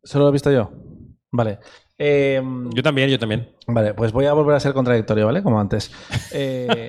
¿Solo 0.02 0.24
lo 0.24 0.30
he 0.30 0.32
visto 0.32 0.50
yo? 0.50 0.70
Vale. 1.30 1.58
Eh, 1.98 2.40
Yo 2.72 2.82
también, 2.82 3.10
yo 3.10 3.18
también. 3.18 3.48
Vale, 3.70 3.92
pues 3.92 4.12
voy 4.12 4.24
a 4.24 4.32
volver 4.32 4.56
a 4.56 4.60
ser 4.60 4.72
contradictorio, 4.72 5.26
¿vale? 5.26 5.42
Como 5.42 5.60
antes. 5.60 5.90
Eh, 6.32 6.88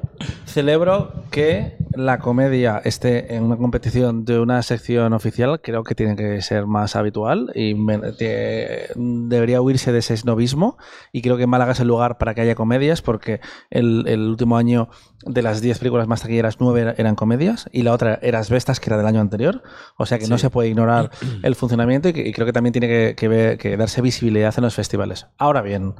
celebro 0.46 1.24
que 1.32 1.76
la 1.92 2.20
comedia 2.20 2.80
esté 2.84 3.34
en 3.34 3.42
una 3.42 3.56
competición 3.56 4.24
de 4.24 4.38
una 4.38 4.62
sección 4.62 5.12
oficial. 5.12 5.60
Creo 5.60 5.82
que 5.82 5.96
tiene 5.96 6.14
que 6.14 6.40
ser 6.40 6.66
más 6.66 6.94
habitual 6.94 7.50
y 7.56 7.74
me- 7.74 7.98
te- 8.12 8.90
debería 8.94 9.60
huirse 9.60 9.90
de 9.90 9.98
ese 9.98 10.16
snobismo. 10.16 10.78
Y 11.12 11.20
creo 11.22 11.36
que 11.36 11.48
Málaga 11.48 11.72
es 11.72 11.80
el 11.80 11.88
lugar 11.88 12.16
para 12.18 12.32
que 12.34 12.42
haya 12.42 12.54
comedias, 12.54 13.02
porque 13.02 13.40
el, 13.70 14.04
el 14.06 14.20
último 14.28 14.56
año 14.56 14.88
de 15.26 15.42
las 15.42 15.60
10 15.60 15.80
películas 15.80 16.06
más 16.06 16.22
taquilleras, 16.22 16.58
9 16.60 16.80
era- 16.80 16.94
eran 16.96 17.16
comedias 17.16 17.68
y 17.72 17.82
la 17.82 17.92
otra 17.92 18.20
era 18.22 18.38
Asbestas, 18.38 18.78
que 18.78 18.88
era 18.88 18.96
del 18.96 19.06
año 19.06 19.20
anterior. 19.20 19.62
O 19.96 20.06
sea 20.06 20.20
que 20.20 20.28
no 20.28 20.38
se 20.38 20.48
puede 20.48 20.68
ignorar 20.68 21.10
el 21.42 21.56
funcionamiento 21.56 22.08
y, 22.08 22.12
que- 22.12 22.28
y 22.28 22.32
creo 22.32 22.46
que 22.46 22.52
también 22.52 22.72
tiene 22.72 22.86
que, 22.86 23.14
que 23.16 23.26
ver- 23.26 23.58
que 23.58 23.76
darse 23.76 24.00
visibilidad 24.00 24.54
en 24.56 24.62
los 24.62 24.76
festivales. 24.76 25.26
Ahora 25.36 25.60
bien, 25.62 25.94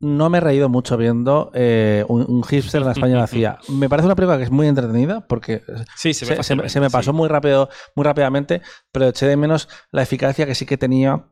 no 0.00 0.30
me 0.30 0.38
he 0.38 0.40
reído 0.40 0.68
mucho 0.68 0.96
viendo 0.96 1.50
eh, 1.54 2.04
un, 2.08 2.24
un 2.28 2.42
hipster 2.42 2.80
en 2.80 2.86
la 2.86 2.92
España 2.92 3.18
vacía. 3.18 3.58
Me 3.68 3.88
parece 3.88 4.06
una 4.06 4.16
película 4.16 4.38
que 4.38 4.44
es 4.44 4.50
muy 4.50 4.66
entretenida 4.66 5.20
porque 5.26 5.62
Sí, 5.96 6.14
se 6.14 6.24
ve 6.24 6.28
se, 6.28 6.32
se- 6.32 6.36
fácilmente, 6.36 6.70
se 6.70 6.80
me 6.80 6.90
pasó 6.90 7.10
sí. 7.12 7.16
muy 7.16 7.28
rápido, 7.28 7.68
muy 7.94 8.04
rápidamente, 8.04 8.62
pero 8.92 9.08
eché 9.08 9.26
de 9.26 9.36
menos 9.36 9.68
la 9.92 10.02
eficacia 10.02 10.46
que 10.46 10.54
sí 10.54 10.64
que 10.66 10.78
tenía 10.78 11.26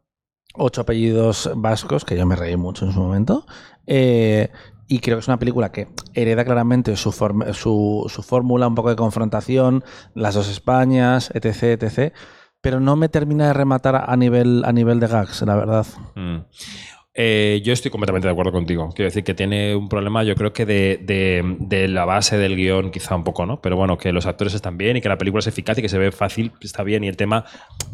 ocho 0.54 0.82
apellidos 0.82 1.50
vascos, 1.56 2.04
que 2.04 2.16
yo 2.16 2.26
me 2.26 2.36
reí 2.36 2.56
mucho 2.56 2.84
en 2.84 2.92
su 2.92 3.00
momento. 3.00 3.46
Eh, 3.86 4.50
y 4.86 5.00
creo 5.00 5.16
que 5.16 5.20
es 5.20 5.28
una 5.28 5.38
película 5.38 5.70
que 5.72 5.88
hereda 6.14 6.44
claramente 6.44 6.96
su, 6.96 7.12
su 7.12 8.22
fórmula, 8.22 8.66
un 8.68 8.74
poco 8.74 8.88
de 8.90 8.96
confrontación, 8.96 9.84
las 10.14 10.34
dos 10.34 10.48
Españas, 10.48 11.30
etc, 11.34 11.82
etc. 11.82 12.14
Pero 12.62 12.80
no 12.80 12.96
me 12.96 13.08
termina 13.08 13.46
de 13.48 13.52
rematar 13.52 14.04
a 14.08 14.16
nivel, 14.16 14.62
a 14.64 14.72
nivel 14.72 14.98
de 14.98 15.06
gags, 15.06 15.42
la 15.42 15.54
verdad. 15.56 15.86
Mm. 16.16 16.38
Eh, 17.20 17.60
yo 17.64 17.72
estoy 17.72 17.90
completamente 17.90 18.28
de 18.28 18.32
acuerdo 18.32 18.52
contigo. 18.52 18.90
Quiero 18.94 19.08
decir 19.08 19.24
que 19.24 19.34
tiene 19.34 19.74
un 19.74 19.88
problema, 19.88 20.22
yo 20.22 20.36
creo 20.36 20.52
que 20.52 20.64
de, 20.64 21.00
de- 21.02 21.56
de 21.58 21.88
la 21.88 22.04
base 22.04 22.38
del 22.38 22.54
guion, 22.54 22.92
quizá 22.92 23.16
un 23.16 23.24
poco, 23.24 23.44
¿no? 23.44 23.60
Pero 23.60 23.74
bueno, 23.76 23.98
que 23.98 24.12
los 24.12 24.24
actores 24.26 24.54
están 24.54 24.78
bien 24.78 24.96
y 24.96 25.00
que 25.00 25.08
la 25.08 25.18
película 25.18 25.40
es 25.40 25.48
eficaz 25.48 25.76
y 25.78 25.82
que 25.82 25.88
se 25.88 25.98
ve 25.98 26.12
fácil, 26.12 26.52
está 26.60 26.84
bien. 26.84 27.02
Y 27.02 27.08
el 27.08 27.16
tema, 27.16 27.44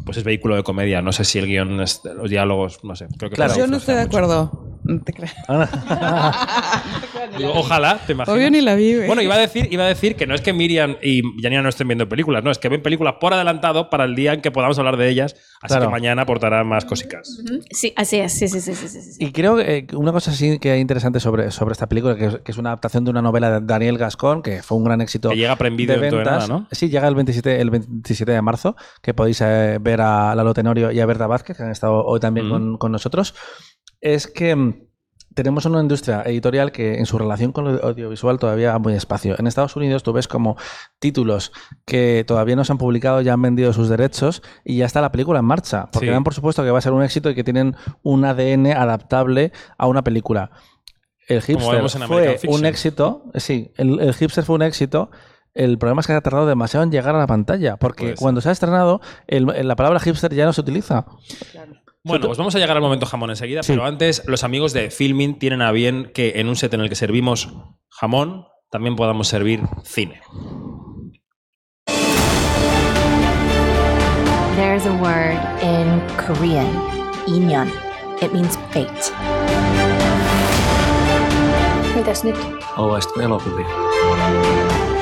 pues 0.05 0.17
es 0.19 0.23
vehículo 0.23 0.55
de 0.55 0.61
comedia. 0.61 1.01
No 1.01 1.11
sé 1.11 1.23
si 1.23 1.39
el 1.39 1.47
guion, 1.47 1.81
es- 1.81 2.01
los 2.05 2.29
diálogos, 2.29 2.83
no 2.83 2.95
sé. 2.95 3.07
Creo 3.17 3.31
que 3.31 3.35
Claro. 3.35 3.55
Yo 3.57 3.65
no 3.65 3.77
estoy 3.77 3.95
de 3.95 4.01
mucho. 4.01 4.09
acuerdo. 4.17 4.69
No 4.83 5.01
te 5.01 5.13
creas. 5.13 5.33
Digo, 7.37 7.51
Ojalá, 7.55 7.99
te 8.05 8.13
imaginas. 8.13 8.35
Obvio 8.37 8.49
ni 8.51 8.61
la 8.61 8.75
vi, 8.75 8.95
güey. 8.95 9.07
Bueno, 9.07 9.21
iba 9.21 9.35
a 9.35 9.39
decir, 9.39 9.67
iba 9.71 9.83
a 9.83 9.87
decir 9.87 10.15
que 10.15 10.27
no 10.27 10.35
es 10.35 10.41
que 10.41 10.53
Miriam 10.53 10.97
y 11.01 11.21
Janina 11.41 11.61
no 11.61 11.69
estén 11.69 11.87
viendo 11.87 12.07
películas, 12.09 12.43
no, 12.43 12.51
es 12.51 12.57
que 12.59 12.69
ven 12.69 12.81
películas 12.81 13.15
por 13.19 13.33
adelantado 13.33 13.89
para 13.89 14.03
el 14.05 14.15
día 14.15 14.33
en 14.33 14.41
que 14.41 14.51
podamos 14.51 14.77
hablar 14.79 14.97
de 14.97 15.09
ellas, 15.09 15.35
así 15.61 15.73
Claro. 15.73 15.85
que 15.87 15.91
mañana 15.91 16.23
aportarán 16.23 16.67
más 16.67 16.85
cositas. 16.85 17.41
Sí, 17.71 17.93
así 17.95 18.17
es. 18.17 18.33
Sí, 18.33 18.47
sí, 18.47 18.61
sí, 18.61 18.73
sí, 18.75 18.87
sí, 18.87 19.01
sí. 19.01 19.17
Y 19.25 19.31
creo 19.31 19.55
que 19.57 19.77
eh, 19.77 19.87
una 19.93 20.11
cosa 20.11 20.31
así 20.31 20.59
que 20.59 20.73
es 20.75 20.81
interesante 20.81 21.19
sobre, 21.19 21.51
sobre 21.51 21.73
esta 21.73 21.87
película, 21.87 22.15
que 22.15 22.25
es, 22.25 22.37
que 22.43 22.51
es 22.51 22.57
una 22.57 22.69
adaptación 22.69 23.03
de 23.05 23.11
una 23.11 23.21
novela 23.21 23.59
de 23.59 23.65
Daniel 23.65 23.97
Gascón, 23.97 24.41
que 24.41 24.61
fue 24.63 24.77
un 24.77 24.83
gran 24.83 25.01
éxito. 25.01 25.29
Que 25.29 25.35
llega 25.37 25.55
de 25.55 25.97
ventas. 25.97 26.25
nada, 26.25 26.47
¿no? 26.47 26.67
Sí, 26.71 26.89
llega 26.89 27.07
el 27.07 27.15
27, 27.15 27.61
el 27.61 27.69
27 27.69 28.31
de 28.31 28.41
marzo, 28.41 28.75
que 29.01 29.13
podéis 29.13 29.41
eh, 29.41 29.77
ver 29.81 30.01
a 30.01 30.35
Lalo 30.35 30.53
Tenorio 30.53 30.91
y 30.91 30.99
a 30.99 31.05
Berta 31.05 31.27
Vázquez, 31.27 31.57
que 31.57 31.63
han 31.63 31.71
estado 31.71 32.03
hoy 32.05 32.19
también 32.19 32.47
Mm. 32.47 32.49
con, 32.49 32.77
con 32.77 32.91
nosotros. 32.91 33.33
Es 34.01 34.27
que 34.27 34.55
mm, 34.55 34.73
tenemos 35.35 35.65
una 35.65 35.79
industria 35.81 36.23
editorial 36.25 36.71
que 36.71 36.95
en 36.97 37.05
su 37.05 37.17
relación 37.19 37.51
con 37.51 37.65
lo 37.65 37.83
audiovisual 37.83 38.39
todavía 38.39 38.71
va 38.71 38.79
muy 38.79 38.93
despacio. 38.93 39.35
En 39.37 39.45
Estados 39.47 39.75
Unidos 39.75 40.01
tú 40.01 40.13
ves 40.13 40.27
como 40.27 40.57
títulos 40.99 41.51
que 41.85 42.23
todavía 42.27 42.55
no 42.55 42.63
se 42.65 42.71
han 42.71 42.77
publicado, 42.79 43.21
ya 43.21 43.33
han 43.33 43.41
vendido 43.41 43.71
sus 43.73 43.89
derechos 43.89 44.41
y 44.63 44.77
ya 44.77 44.85
está 44.85 45.01
la 45.01 45.11
película 45.11 45.39
en 45.39 45.45
marcha. 45.45 45.89
Porque 45.91 46.07
Sí. 46.07 46.11
dan 46.11 46.23
por 46.23 46.33
supuesto 46.33 46.63
que 46.63 46.71
va 46.71 46.79
a 46.79 46.81
ser 46.81 46.93
un 46.93 47.03
éxito 47.03 47.29
y 47.29 47.35
que 47.35 47.43
tienen 47.43 47.75
un 48.01 48.25
ADN 48.25 48.71
adaptable 48.73 49.51
a 49.77 49.87
una 49.87 50.03
película. 50.03 50.51
El 51.27 51.41
hipster 51.41 51.75
vemos 51.75 51.95
en 51.95 52.03
fue 52.03 52.39
un 52.47 52.65
éxito. 52.65 53.23
Sí, 53.35 53.71
el, 53.77 53.99
el 53.99 54.13
hipster 54.13 54.43
fue 54.43 54.55
un 54.55 54.61
éxito. 54.61 55.11
El 55.53 55.77
problema 55.77 56.01
es 56.01 56.07
que 56.07 56.13
ha 56.13 56.21
tardado 56.21 56.45
demasiado 56.47 56.83
en 56.83 56.91
llegar 56.91 57.15
a 57.15 57.17
la 57.19 57.27
pantalla. 57.27 57.77
Porque 57.77 58.03
Puede 58.03 58.15
ser. 58.17 58.19
cuando 58.21 58.41
se 58.41 58.49
ha 58.49 58.51
estrenado, 58.51 59.01
el- 59.27 59.45
la 59.45 59.75
palabra 59.75 59.99
hipster 59.99 60.33
ya 60.33 60.45
no 60.45 60.53
se 60.53 60.61
utiliza. 60.61 61.05
Bueno, 62.07 62.27
pues 62.27 62.37
vamos 62.37 62.53
a 62.55 62.59
llegar 62.59 62.77
al 62.77 62.83
momento 62.83 63.07
jamón 63.07 63.31
enseguida, 63.31 63.63
Sí. 63.63 63.71
pero 63.73 63.83
antes 63.85 64.21
los 64.27 64.43
amigos 64.43 64.73
de 64.73 64.91
Filming 64.91 65.39
tienen 65.39 65.63
a 65.63 65.71
bien 65.71 66.11
que 66.13 66.33
en 66.35 66.47
un 66.47 66.55
set 66.55 66.71
en 66.75 66.81
el 66.81 66.89
que 66.89 66.93
servimos 66.95 67.49
jamón, 67.89 68.45
también 68.69 68.95
podamos 68.95 69.27
servir 69.27 69.61
cine. 69.83 70.21
There's 74.55 74.85
a 74.85 74.93
word 75.01 75.39
in 75.63 75.99
Korean, 76.15 76.67
inyeon. 77.27 77.71
It 78.21 78.31
means 78.31 78.55
fate. 78.71 79.11
Mitäs 81.95 82.23
nyt? 82.23 82.35
Ovaista 82.77 83.23
elokuvia. 83.23 83.65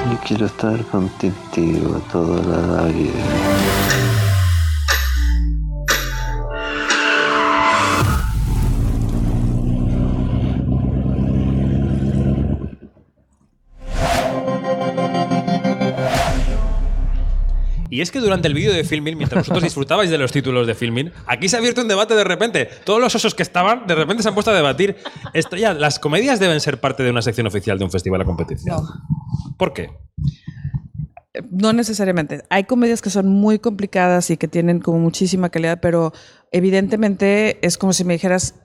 Yo 0.09 0.17
quiero 0.25 0.45
estar 0.45 0.81
contigo 0.85 2.01
toda 2.11 2.41
la 2.67 2.83
vida. 2.83 3.23
Y 17.93 18.01
es 18.01 18.10
que 18.10 18.19
durante 18.19 18.47
el 18.47 18.56
vídeo 18.56 18.73
de 18.73 18.84
Filming, 18.84 19.15
mientras 19.15 19.41
vosotros 19.41 19.63
disfrutabais 19.69 20.10
de 20.10 20.17
los 20.17 20.32
títulos 20.32 20.65
de 20.65 20.73
Filming, 20.73 21.12
aquí 21.27 21.47
se 21.47 21.58
ha 21.58 21.60
abierto 21.60 21.82
un 21.82 21.88
debate 21.88 22.15
de 22.15 22.23
repente. 22.23 22.67
Todos 22.86 22.99
los 22.99 23.13
osos 23.13 23.36
que 23.36 23.43
estaban, 23.43 23.86
de 23.86 23.93
repente 23.93 24.23
se 24.23 24.29
han 24.29 24.34
puesto 24.34 24.49
a 24.49 24.56
debatir. 24.56 24.95
Estrella, 25.36 25.75
¿las 25.75 25.99
comedias 25.99 26.39
deben 26.39 26.60
ser 26.60 26.79
parte 26.79 27.03
de 27.03 27.12
una 27.12 27.21
sección 27.21 27.45
oficial 27.45 27.77
de 27.77 27.86
un 27.86 27.91
festival 27.91 28.19
a 28.21 28.25
competición? 28.25 28.77
No. 28.77 28.84
¿Por 29.60 29.73
qué? 29.73 29.91
No 31.51 31.71
necesariamente. 31.71 32.41
Hay 32.49 32.63
comedias 32.63 33.03
que 33.03 33.12
son 33.12 33.27
muy 33.27 33.60
complicadas 33.60 34.32
y 34.32 34.38
que 34.38 34.47
tienen 34.47 34.79
como 34.79 34.97
muchísima 34.97 35.49
calidad, 35.49 35.77
pero 35.79 36.13
evidentemente 36.51 37.63
es 37.63 37.77
como 37.77 37.93
si 37.93 38.06
me 38.06 38.13
dijeras 38.13 38.56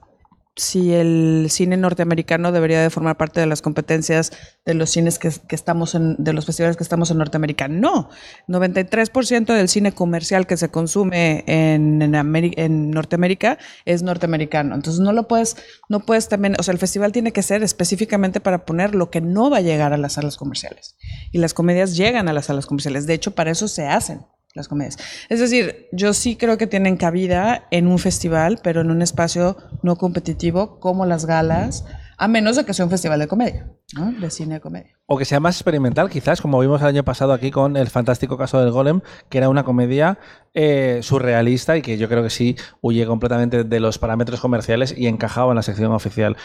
si 0.59 0.93
el 0.93 1.47
cine 1.49 1.77
norteamericano 1.77 2.51
debería 2.51 2.81
de 2.81 2.89
formar 2.89 3.17
parte 3.17 3.39
de 3.39 3.45
las 3.45 3.61
competencias 3.61 4.31
de 4.65 4.73
los 4.73 4.89
cines 4.89 5.17
que, 5.17 5.31
que 5.47 5.55
estamos 5.55 5.95
en, 5.95 6.15
de 6.17 6.33
los 6.33 6.45
festivales 6.45 6.77
que 6.77 6.83
estamos 6.83 7.09
en 7.11 7.17
Norteamérica. 7.17 7.67
No, 7.67 8.09
93% 8.47 9.53
del 9.53 9.69
cine 9.69 9.93
comercial 9.93 10.47
que 10.47 10.57
se 10.57 10.69
consume 10.69 11.43
en, 11.47 12.01
en, 12.01 12.15
en 12.15 12.91
Norteamérica 12.91 13.57
es 13.85 14.03
norteamericano. 14.03 14.75
Entonces 14.75 14.99
no 14.99 15.13
lo 15.13 15.27
puedes, 15.27 15.55
no 15.87 16.01
puedes 16.01 16.27
también, 16.27 16.55
o 16.59 16.63
sea, 16.63 16.73
el 16.73 16.79
festival 16.79 17.11
tiene 17.11 17.31
que 17.31 17.41
ser 17.41 17.63
específicamente 17.63 18.39
para 18.41 18.65
poner 18.65 18.95
lo 18.95 19.09
que 19.09 19.21
no 19.21 19.49
va 19.49 19.57
a 19.57 19.61
llegar 19.61 19.93
a 19.93 19.97
las 19.97 20.13
salas 20.13 20.37
comerciales. 20.37 20.97
Y 21.31 21.37
las 21.37 21.53
comedias 21.53 21.95
llegan 21.95 22.27
a 22.27 22.33
las 22.33 22.47
salas 22.47 22.65
comerciales. 22.65 23.07
De 23.07 23.13
hecho, 23.13 23.31
para 23.31 23.51
eso 23.51 23.67
se 23.67 23.87
hacen 23.87 24.25
las 24.59 24.67
comedias. 24.67 24.97
Es 25.29 25.39
decir, 25.39 25.87
yo 25.91 26.13
sí 26.13 26.35
creo 26.35 26.57
que 26.57 26.67
tienen 26.67 26.97
cabida 26.97 27.67
en 27.71 27.87
un 27.87 27.99
festival, 27.99 28.59
pero 28.63 28.81
en 28.81 28.91
un 28.91 29.01
espacio 29.01 29.57
no 29.81 29.95
competitivo 29.95 30.79
como 30.79 31.05
las 31.05 31.25
galas, 31.25 31.85
a 32.17 32.27
menos 32.27 32.57
de 32.57 32.65
que 32.65 32.73
sea 32.73 32.85
un 32.85 32.91
festival 32.91 33.19
de 33.19 33.27
comedia, 33.27 33.71
¿no? 33.95 34.11
de 34.11 34.29
cine 34.29 34.55
de 34.55 34.59
comedia. 34.59 34.97
O 35.05 35.17
que 35.17 35.23
sea 35.23 35.39
más 35.39 35.55
experimental, 35.55 36.09
quizás, 36.09 36.41
como 36.41 36.59
vimos 36.59 36.81
el 36.81 36.87
año 36.87 37.03
pasado 37.03 37.31
aquí 37.31 37.49
con 37.49 37.77
el 37.77 37.89
fantástico 37.89 38.37
caso 38.37 38.59
del 38.59 38.71
Golem, 38.71 39.01
que 39.29 39.37
era 39.37 39.47
una 39.47 39.63
comedia 39.63 40.19
eh, 40.53 40.99
surrealista 41.01 41.77
y 41.77 41.81
que 41.81 41.97
yo 41.97 42.09
creo 42.09 42.21
que 42.21 42.29
sí 42.29 42.57
huye 42.81 43.05
completamente 43.05 43.63
de 43.63 43.79
los 43.79 43.97
parámetros 43.97 44.41
comerciales 44.41 44.93
y 44.95 45.07
encajaba 45.07 45.53
en 45.53 45.55
la 45.55 45.63
sección 45.63 45.93
oficial. 45.93 46.35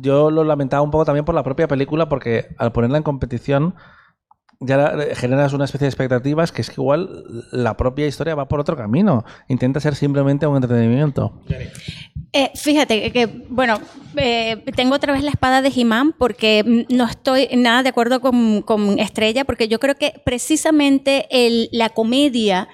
Yo 0.00 0.30
lo 0.30 0.44
lamentaba 0.44 0.82
un 0.82 0.90
poco 0.90 1.06
también 1.06 1.24
por 1.24 1.34
la 1.34 1.42
propia 1.42 1.68
película, 1.68 2.08
porque 2.08 2.54
al 2.58 2.72
ponerla 2.72 2.98
en 2.98 3.02
competición 3.02 3.74
ya 4.66 4.76
la- 4.76 5.14
generas 5.14 5.52
una 5.52 5.64
especie 5.64 5.84
de 5.86 5.88
expectativas 5.90 6.52
que 6.52 6.62
es 6.62 6.68
que 6.70 6.80
igual 6.80 7.24
la 7.52 7.76
propia 7.76 8.06
historia 8.06 8.34
va 8.34 8.48
por 8.48 8.60
otro 8.60 8.76
camino. 8.76 9.24
Intenta 9.48 9.80
ser 9.80 9.94
simplemente 9.94 10.46
un 10.46 10.56
entretenimiento. 10.56 11.40
Eh, 12.32 12.50
fíjate 12.56 13.12
que, 13.12 13.26
bueno, 13.48 13.78
eh, 14.16 14.62
tengo 14.74 14.96
otra 14.96 15.12
vez 15.12 15.22
la 15.22 15.30
espada 15.30 15.62
de 15.62 15.70
Jimán 15.70 16.12
porque 16.18 16.64
mm, 16.88 16.94
no 16.96 17.04
estoy 17.04 17.48
nada 17.56 17.82
de 17.84 17.90
acuerdo 17.90 18.20
con, 18.20 18.62
con 18.62 18.98
Estrella, 18.98 19.44
porque 19.44 19.68
yo 19.68 19.78
creo 19.78 19.94
que 19.94 20.20
precisamente 20.24 21.26
el- 21.30 21.68
la 21.70 21.90
comedia, 21.90 22.68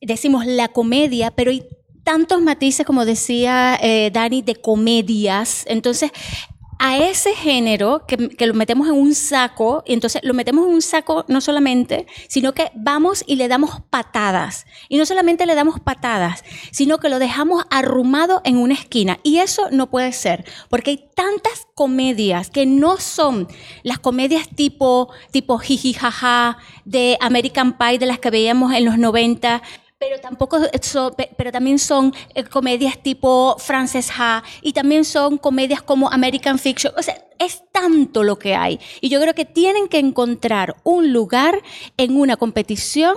decimos 0.00 0.46
la 0.46 0.68
comedia, 0.68 1.30
pero 1.30 1.50
hay 1.50 1.64
tantos 2.02 2.40
matices, 2.42 2.86
como 2.86 3.04
decía 3.04 3.78
eh, 3.82 4.10
Dani, 4.12 4.42
de 4.42 4.56
comedias. 4.56 5.64
Entonces, 5.68 6.10
a 6.78 6.98
ese 6.98 7.34
género 7.34 8.04
que, 8.06 8.16
lo 8.46 8.54
metemos 8.54 8.88
en 8.88 8.94
un 8.94 9.14
saco, 9.14 9.82
y 9.86 9.94
entonces 9.94 10.22
lo 10.24 10.34
metemos 10.34 10.66
en 10.66 10.74
un 10.74 10.82
saco 10.82 11.24
no 11.28 11.40
solamente, 11.40 12.06
sino 12.28 12.52
que 12.52 12.70
vamos 12.74 13.24
y 13.26 13.36
le 13.36 13.48
damos 13.48 13.80
patadas. 13.90 14.66
Y 14.88 14.98
no 14.98 15.06
solamente 15.06 15.46
le 15.46 15.54
damos 15.54 15.80
patadas, 15.80 16.44
sino 16.70 16.98
que 16.98 17.08
lo 17.08 17.18
dejamos 17.18 17.64
arrumado 17.70 18.40
en 18.44 18.58
una 18.58 18.74
esquina. 18.74 19.18
Y 19.22 19.38
eso 19.38 19.68
no 19.70 19.88
puede 19.88 20.12
ser, 20.12 20.44
porque 20.68 20.90
hay 20.90 21.04
tantas 21.14 21.66
comedias 21.74 22.50
que 22.50 22.66
no 22.66 22.98
son 22.98 23.48
las 23.82 23.98
comedias 23.98 24.48
tipo, 24.48 25.10
tipo 25.30 25.58
jiji 25.58 25.94
jaja 25.94 26.58
de 26.84 27.16
American 27.20 27.76
Pie 27.78 27.98
de 27.98 28.06
las 28.06 28.18
que 28.18 28.30
veíamos 28.30 28.72
en 28.74 28.84
los 28.84 28.98
90 28.98 29.62
pero 29.98 30.20
tampoco 30.20 30.58
pero 31.36 31.52
también 31.52 31.78
son 31.78 32.14
eh, 32.34 32.44
comedias 32.44 33.02
tipo 33.02 33.56
Frances 33.58 34.10
Ha 34.16 34.42
y 34.60 34.72
también 34.72 35.04
son 35.04 35.38
comedias 35.38 35.82
como 35.82 36.10
American 36.10 36.58
Fiction. 36.58 36.92
O 36.96 37.02
sea, 37.02 37.16
es 37.38 37.62
tanto 37.72 38.22
lo 38.22 38.38
que 38.38 38.54
hay. 38.54 38.78
Y 39.00 39.08
yo 39.08 39.20
creo 39.20 39.34
que 39.34 39.44
tienen 39.44 39.88
que 39.88 39.98
encontrar 39.98 40.76
un 40.84 41.12
lugar 41.12 41.62
en 41.96 42.16
una 42.16 42.36
competición 42.36 43.16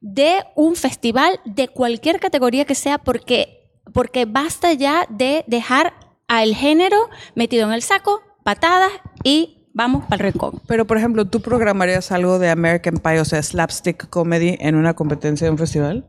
de 0.00 0.44
un 0.54 0.76
festival 0.76 1.40
de 1.44 1.68
cualquier 1.68 2.20
categoría 2.20 2.66
que 2.66 2.74
sea 2.74 2.98
porque, 2.98 3.70
porque 3.92 4.26
basta 4.26 4.72
ya 4.74 5.06
de 5.08 5.44
dejar 5.46 5.94
al 6.28 6.54
género 6.54 7.08
metido 7.34 7.66
en 7.66 7.72
el 7.72 7.82
saco, 7.82 8.20
patadas 8.42 8.92
y 9.22 9.63
vamos 9.74 10.04
el 10.10 10.18
rincón. 10.18 10.62
Pero, 10.66 10.86
por 10.86 10.96
ejemplo, 10.96 11.26
¿tú 11.26 11.40
programarías 11.40 12.10
algo 12.12 12.38
de 12.38 12.48
American 12.48 12.94
Pie, 12.96 13.20
o 13.20 13.24
sea, 13.24 13.42
slapstick 13.42 14.08
comedy 14.08 14.56
en 14.60 14.76
una 14.76 14.94
competencia 14.94 15.46
de 15.46 15.50
un 15.50 15.58
festival? 15.58 16.06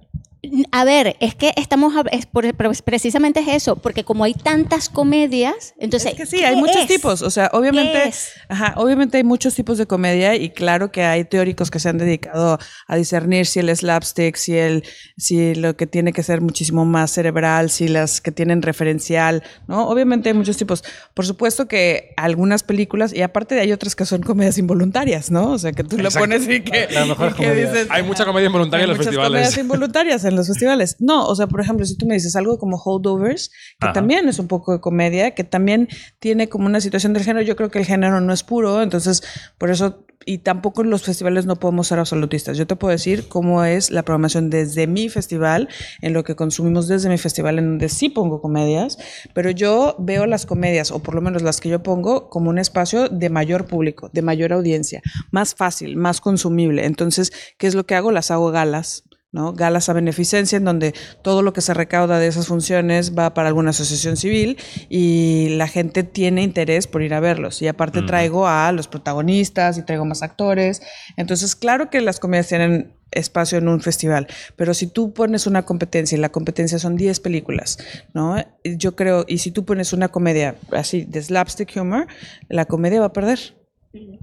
A 0.71 0.84
ver, 0.86 1.15
es 1.19 1.36
que 1.36 1.51
estamos, 1.55 1.93
hab- 1.93 2.10
es 2.12 2.25
por- 2.25 2.53
pero 2.55 2.71
precisamente 2.84 3.39
es 3.39 3.47
eso, 3.47 3.75
porque 3.75 4.03
como 4.03 4.23
hay 4.23 4.34
tantas 4.34 4.89
comedias, 4.89 5.73
entonces... 5.79 6.12
Es 6.12 6.17
que 6.17 6.25
sí, 6.25 6.38
¿qué 6.38 6.45
hay 6.45 6.55
muchos 6.55 6.81
es? 6.84 6.88
tipos. 6.88 7.21
O 7.21 7.29
sea, 7.29 7.49
obviamente, 7.53 8.12
ajá, 8.49 8.73
obviamente 8.77 9.17
hay 9.17 9.23
muchos 9.23 9.55
tipos 9.55 9.77
de 9.77 9.86
comedia 9.86 10.36
y 10.36 10.49
claro 10.49 10.91
que 10.91 11.03
hay 11.03 11.25
teóricos 11.25 11.71
que 11.71 11.79
se 11.79 11.89
han 11.89 11.97
dedicado 11.97 12.58
a 12.88 12.95
discernir 12.95 13.45
si 13.45 13.60
el 13.60 13.75
slapstick, 13.75 14.36
si 14.36 14.55
el, 14.58 14.84
si 15.17 15.55
lo 15.55 15.75
que 15.75 15.88
tiene 15.88 16.13
que 16.13 16.23
ser 16.23 16.41
muchísimo 16.41 16.86
más 16.86 17.12
cerebral, 17.12 17.69
si 17.69 17.88
las 17.88 18.21
que 18.21 18.31
tienen 18.31 18.62
referencial, 18.62 19.43
¿no? 19.67 19.88
Obviamente 19.88 20.29
hay 20.29 20.36
muchos 20.36 20.58
tipos. 20.58 20.84
Por 21.13 21.25
supuesto 21.25 21.67
que 21.67 22.13
algunas 22.17 22.63
películas, 22.63 23.13
y 23.13 23.21
aparte 23.21 23.60
hay 23.60 23.71
otras 23.71 23.95
que 23.95 24.05
son 24.05 24.21
comedias 24.21 24.58
involuntarias, 24.58 25.31
¿no? 25.31 25.51
O 25.51 25.58
sea, 25.58 25.71
que 25.71 25.84
tú 25.84 25.97
lo 25.97 26.10
pones 26.12 26.43
y 26.47 26.62
que, 26.62 26.88
mejores 27.08 27.34
y 27.36 27.38
que 27.41 27.51
dices, 27.53 27.88
Hay 27.89 28.03
mucha 28.03 28.25
comedia 28.25 28.47
involuntaria 28.47 28.84
hay 28.86 28.91
en 28.91 28.97
los 28.97 28.97
muchas 28.97 29.12
festivales. 29.13 29.31
comedias 29.41 29.58
involuntarias 29.58 30.25
en 30.25 30.35
en 30.36 30.38
los 30.38 30.48
festivales. 30.48 30.98
No, 31.00 31.26
o 31.28 31.36
sea, 31.36 31.48
por 31.48 31.62
ejemplo, 31.62 31.86
si 31.86 31.98
tú 31.98 32.06
me 32.06 32.13
dices 32.13 32.36
algo 32.36 32.58
como 32.58 32.78
Holdovers, 32.78 33.50
que 33.80 33.88
Ajá. 33.88 33.93
también 33.93 34.28
es 34.28 34.39
un 34.39 34.48
poco 34.48 34.74
de 34.74 34.82
comedia, 34.82 35.32
que 35.32 35.43
también 35.43 35.88
tiene 36.19 36.50
como 36.50 36.65
una 36.65 36.82
situación 36.82 37.13
del 37.13 37.24
género, 37.24 37.45
yo 37.45 37.56
creo 37.56 37.71
que 37.71 37.80
el 37.80 37.86
género 37.86 38.21
no 38.21 38.34
es 38.34 38.43
puro, 38.43 38.82
entonces 38.82 39.24
por 39.58 39.71
eso, 39.71 40.06
y 40.26 40.39
tampoco 40.39 40.82
en 40.82 40.89
los 40.89 41.04
festivales 41.04 41.45
no 41.45 41.56
podemos 41.56 41.88
ser 41.88 42.00
absolutistas. 42.00 42.58
Yo 42.58 42.67
te 42.67 42.76
puedo 42.76 42.91
decir 42.91 43.28
cómo 43.28 43.63
es 43.63 43.91
la 43.91 44.04
programación 44.04 44.50
desde 44.50 44.88
mi 44.88 45.10
festival, 45.10 45.69
en 46.02 46.13
lo 46.13 46.24
que 46.24 46.36
consumimos 46.36 46.88
desde 46.88 47.10
mi 47.10 47.17
festival, 47.17 47.60
en 47.60 47.65
donde 47.69 47.89
sí 47.89 48.10
pongo 48.10 48.41
comedias, 48.41 48.98
pero 49.34 49.52
yo 49.52 49.95
veo 50.00 50.26
las 50.26 50.45
comedias, 50.45 50.91
o 50.91 51.00
por 51.00 51.15
lo 51.15 51.21
menos 51.21 51.41
las 51.41 51.62
que 51.62 51.69
yo 51.69 51.82
pongo, 51.84 52.30
como 52.30 52.50
un 52.50 52.58
espacio 52.58 53.10
de 53.10 53.30
mayor 53.30 53.65
público, 53.65 54.10
de 54.12 54.21
mayor 54.21 54.54
audiencia, 54.54 55.02
más 55.32 55.56
fácil, 55.56 55.95
más 55.95 56.21
consumible. 56.21 56.86
Entonces, 56.86 57.32
¿qué 57.58 57.67
es 57.67 57.76
lo 57.76 57.86
que 57.86 57.95
hago? 57.95 58.12
Las 58.12 58.32
hago 58.32 58.52
galas. 58.52 59.04
¿No? 59.36 59.52
Galas 59.52 59.89
a 59.89 59.93
beneficencia, 59.93 60.56
en 60.56 60.63
donde 60.63 60.93
todo 61.21 61.41
lo 61.41 61.52
que 61.52 61.60
se 61.60 61.74
recauda 61.74 62.19
de 62.19 62.28
esas 62.28 62.48
funciones 62.48 63.17
va 63.17 63.34
para 63.34 63.50
alguna 63.50 63.71
asociación 63.71 64.15
civil 64.15 64.58
y 64.88 65.50
la 65.58 65.67
gente 65.67 66.04
tiene 66.04 66.41
interés 66.41 66.88
por 66.88 67.02
ir 67.02 67.13
a 67.13 67.19
verlos. 67.19 67.62
Y 67.62 67.67
aparte 67.67 68.02
traigo 68.02 68.48
a 68.48 68.71
los 68.71 68.88
protagonistas 68.88 69.78
y 69.78 69.84
traigo 69.84 70.06
más 70.06 70.24
actores. 70.24 70.82
Entonces, 71.17 71.54
claro 71.58 71.89
que 71.89 72.00
las 72.00 72.21
comedias 72.21 72.48
tienen 72.48 72.93
espacio 73.12 73.58
en 73.58 73.67
un 73.67 73.82
festival, 73.82 74.28
pero 74.56 74.74
si 74.74 74.88
tú 74.88 75.13
pones 75.13 75.48
una 75.48 75.63
competencia 75.63 76.17
y 76.17 76.21
la 76.21 76.30
competencia 76.30 76.80
son 76.80 76.95
10 76.95 77.19
películas, 77.19 77.78
¿no? 78.13 78.38
Yo 78.63 78.95
creo, 78.95 79.26
y 79.28 79.39
si 79.39 79.52
tú 79.52 79.65
pones 79.65 79.91
una 79.91 80.08
comedia 80.08 80.56
así 80.71 81.04
de 81.04 81.21
slapstick 81.21 81.76
humor, 81.76 82.08
la 82.48 82.65
comedia 82.65 83.02
va 83.02 83.08
a 83.08 83.13
perder. 83.13 83.64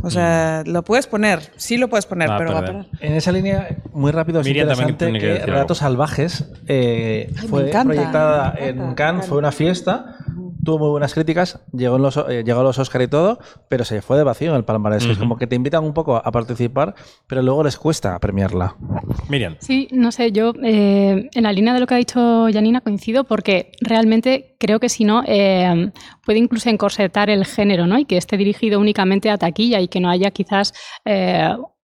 O 0.02 0.10
sea, 0.10 0.62
lo 0.66 0.82
puedes 0.82 1.06
poner, 1.06 1.40
sí 1.56 1.76
lo 1.76 1.88
puedes 1.88 2.06
poner, 2.06 2.28
Va 2.28 2.34
a 2.34 2.38
pero 2.38 2.52
va 2.52 2.58
a 2.58 2.64
perder. 2.64 2.86
En 3.00 3.14
esa 3.14 3.32
línea, 3.32 3.76
muy 3.92 4.10
rápido, 4.10 4.40
es 4.40 4.46
Miriam 4.46 4.68
también 4.68 4.90
interesante 4.90 5.26
que 5.26 5.40
que. 5.40 5.46
Relatos 5.46 5.78
Salvajes 5.78 6.44
eh, 6.66 7.32
Ay, 7.40 7.48
fue 7.48 7.68
encanta, 7.68 7.94
proyectada 7.94 8.54
encanta, 8.58 8.66
en 8.88 8.94
Cannes, 8.94 9.26
fue 9.26 9.38
una 9.38 9.52
fiesta, 9.52 10.16
tuvo 10.64 10.78
muy 10.78 10.90
buenas 10.90 11.14
críticas, 11.14 11.60
llegó, 11.72 11.96
en 11.96 12.02
los, 12.02 12.16
eh, 12.16 12.42
llegó 12.44 12.60
a 12.60 12.62
los 12.62 12.78
Oscar 12.78 13.02
y 13.02 13.08
todo, 13.08 13.38
pero 13.68 13.84
se 13.84 14.02
fue 14.02 14.16
de 14.16 14.24
vacío 14.24 14.50
en 14.50 14.56
el 14.56 14.64
palmarés. 14.64 15.04
Es 15.04 15.18
como 15.18 15.36
que 15.36 15.46
te 15.46 15.56
invitan 15.56 15.84
un 15.84 15.92
poco 15.92 16.16
a 16.16 16.32
participar, 16.32 16.94
pero 17.26 17.42
luego 17.42 17.64
les 17.64 17.76
cuesta 17.76 18.18
premiarla. 18.18 18.76
Miriam. 19.28 19.56
Sí, 19.58 19.88
no 19.92 20.12
sé, 20.12 20.32
yo 20.32 20.52
eh, 20.62 21.28
en 21.32 21.42
la 21.42 21.52
línea 21.52 21.74
de 21.74 21.80
lo 21.80 21.86
que 21.86 21.94
ha 21.94 21.98
dicho 21.98 22.46
Janina 22.52 22.80
coincido 22.80 23.24
porque 23.24 23.72
realmente 23.80 24.56
creo 24.58 24.78
que 24.78 24.88
si 24.88 25.04
no 25.04 25.22
eh, 25.26 25.90
puede 26.24 26.38
incluso 26.38 26.68
encorsetar 26.70 27.30
el 27.30 27.44
género, 27.44 27.86
¿no? 27.86 27.98
Y 27.98 28.04
que 28.04 28.16
esté 28.16 28.36
dirigido 28.36 28.78
únicamente 28.78 29.30
a 29.30 29.38
taquilla 29.38 29.80
y 29.80 29.88
que 29.88 30.00
no 30.00 30.10
haya 30.10 30.30
quizás 30.30 30.72
eh, 31.04 31.50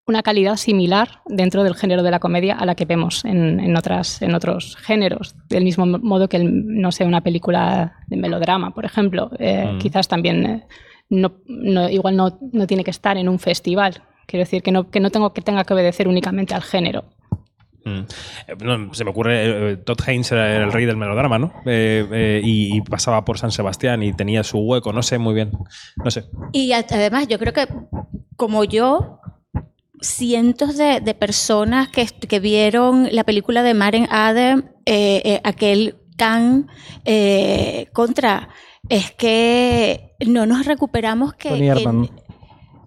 una 0.06 0.22
calidad 0.22 0.56
similar 0.56 1.20
dentro 1.26 1.64
del 1.64 1.74
género 1.74 2.02
de 2.02 2.10
la 2.12 2.20
comedia 2.20 2.54
a 2.54 2.64
la 2.64 2.74
que 2.76 2.84
vemos 2.84 3.24
en, 3.24 3.58
en 3.58 3.76
otras, 3.76 4.22
en 4.22 4.34
otros 4.34 4.76
géneros. 4.76 5.34
Del 5.48 5.64
mismo 5.64 5.84
modo 5.86 6.28
que, 6.28 6.36
el- 6.36 6.80
no 6.80 6.92
sé, 6.92 7.04
una 7.04 7.22
película 7.22 7.96
de 8.06 8.16
melodrama, 8.16 8.72
por 8.72 8.84
ejemplo, 8.84 9.30
eh, 9.38 9.72
Mm. 9.74 9.78
quizás 9.78 10.06
también 10.06 10.46
eh, 10.46 10.66
no, 11.10 11.32
no- 11.46 11.88
igual 11.88 12.16
no, 12.16 12.38
no 12.52 12.66
tiene 12.66 12.84
que 12.84 12.90
estar 12.92 13.16
en 13.16 13.28
un 13.28 13.38
festival. 13.40 14.02
Quiero 14.26 14.42
decir 14.44 14.62
que 14.62 14.70
no, 14.72 14.90
que 14.90 15.00
no 15.00 15.10
tengo 15.10 15.32
que 15.32 15.42
tenga 15.42 15.64
que 15.64 15.74
obedecer 15.74 16.06
únicamente 16.08 16.54
al 16.54 16.62
género. 16.62 17.04
Mm. 17.84 17.98
Eh, 18.48 18.56
no, 18.64 18.94
se 18.94 19.04
me 19.04 19.10
ocurre, 19.10 19.72
eh, 19.72 19.76
Todd 19.78 19.98
Haynes 20.06 20.30
era 20.30 20.56
el 20.64 20.72
rey 20.72 20.86
del 20.86 20.96
melodrama, 20.96 21.38
¿no? 21.40 21.52
Eh, 21.66 22.06
eh, 22.12 22.40
y, 22.44 22.76
y 22.76 22.80
pasaba 22.80 23.24
por 23.24 23.38
San 23.38 23.50
Sebastián 23.50 24.04
y 24.04 24.12
tenía 24.12 24.44
su 24.44 24.58
hueco, 24.58 24.92
no 24.92 25.02
sé 25.02 25.18
muy 25.18 25.34
bien. 25.34 25.50
No 26.04 26.10
sé. 26.12 26.26
Y 26.52 26.70
además, 26.72 27.26
yo 27.26 27.38
creo 27.40 27.52
que 27.52 27.66
como 28.36 28.62
yo, 28.64 29.20
cientos 30.00 30.76
de, 30.76 31.00
de 31.00 31.14
personas 31.14 31.88
que, 31.88 32.06
que 32.06 32.40
vieron 32.40 33.08
la 33.12 33.24
película 33.24 33.62
de 33.62 33.74
Maren 33.74 34.06
Adam, 34.10 34.70
eh, 34.84 35.22
eh, 35.24 35.40
aquel 35.44 35.96
can 36.16 36.68
eh, 37.04 37.88
contra, 37.92 38.48
es 38.88 39.10
que 39.12 40.14
no 40.26 40.46
nos 40.46 40.64
recuperamos 40.66 41.34
que... 41.34 41.50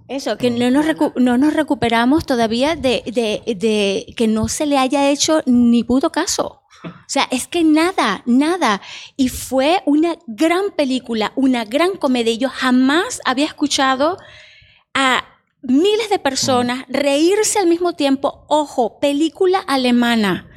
Eso, 0.08 0.38
que 0.40 0.50
no 0.50 0.72
nos, 0.72 0.88
recu- 0.88 1.14
no 1.18 1.38
nos 1.38 1.54
recuperamos 1.54 2.26
todavía 2.26 2.76
de, 2.76 3.04
de- 3.06 3.44
de 3.56 4.14
que 4.18 4.28
no 4.28 4.48
se 4.48 4.66
le 4.66 4.80
haya 4.80 5.10
hecho 5.12 5.42
ni 5.46 5.84
puto 5.84 6.12
caso. 6.12 6.64
O 6.84 6.90
sea, 7.08 7.28
es 7.30 7.48
que 7.48 7.64
nada, 7.64 8.24
nada. 8.26 8.82
Y 9.18 9.30
fue 9.30 9.84
una 9.86 10.16
gran 10.26 10.72
película, 10.76 11.32
una 11.36 11.64
gran 11.66 11.96
comedia. 11.98 12.34
Yo 12.36 12.50
jamás 12.50 13.22
había 13.24 13.46
escuchado 13.46 14.18
a 14.96 15.24
miles 15.62 16.10
de 16.10 16.20
personas 16.20 16.86
reírse 16.88 17.60
al 17.60 17.68
mismo 17.68 17.94
tiempo. 17.94 18.46
Ojo, 18.48 19.00
película 19.00 19.60
alemana. 19.60 20.49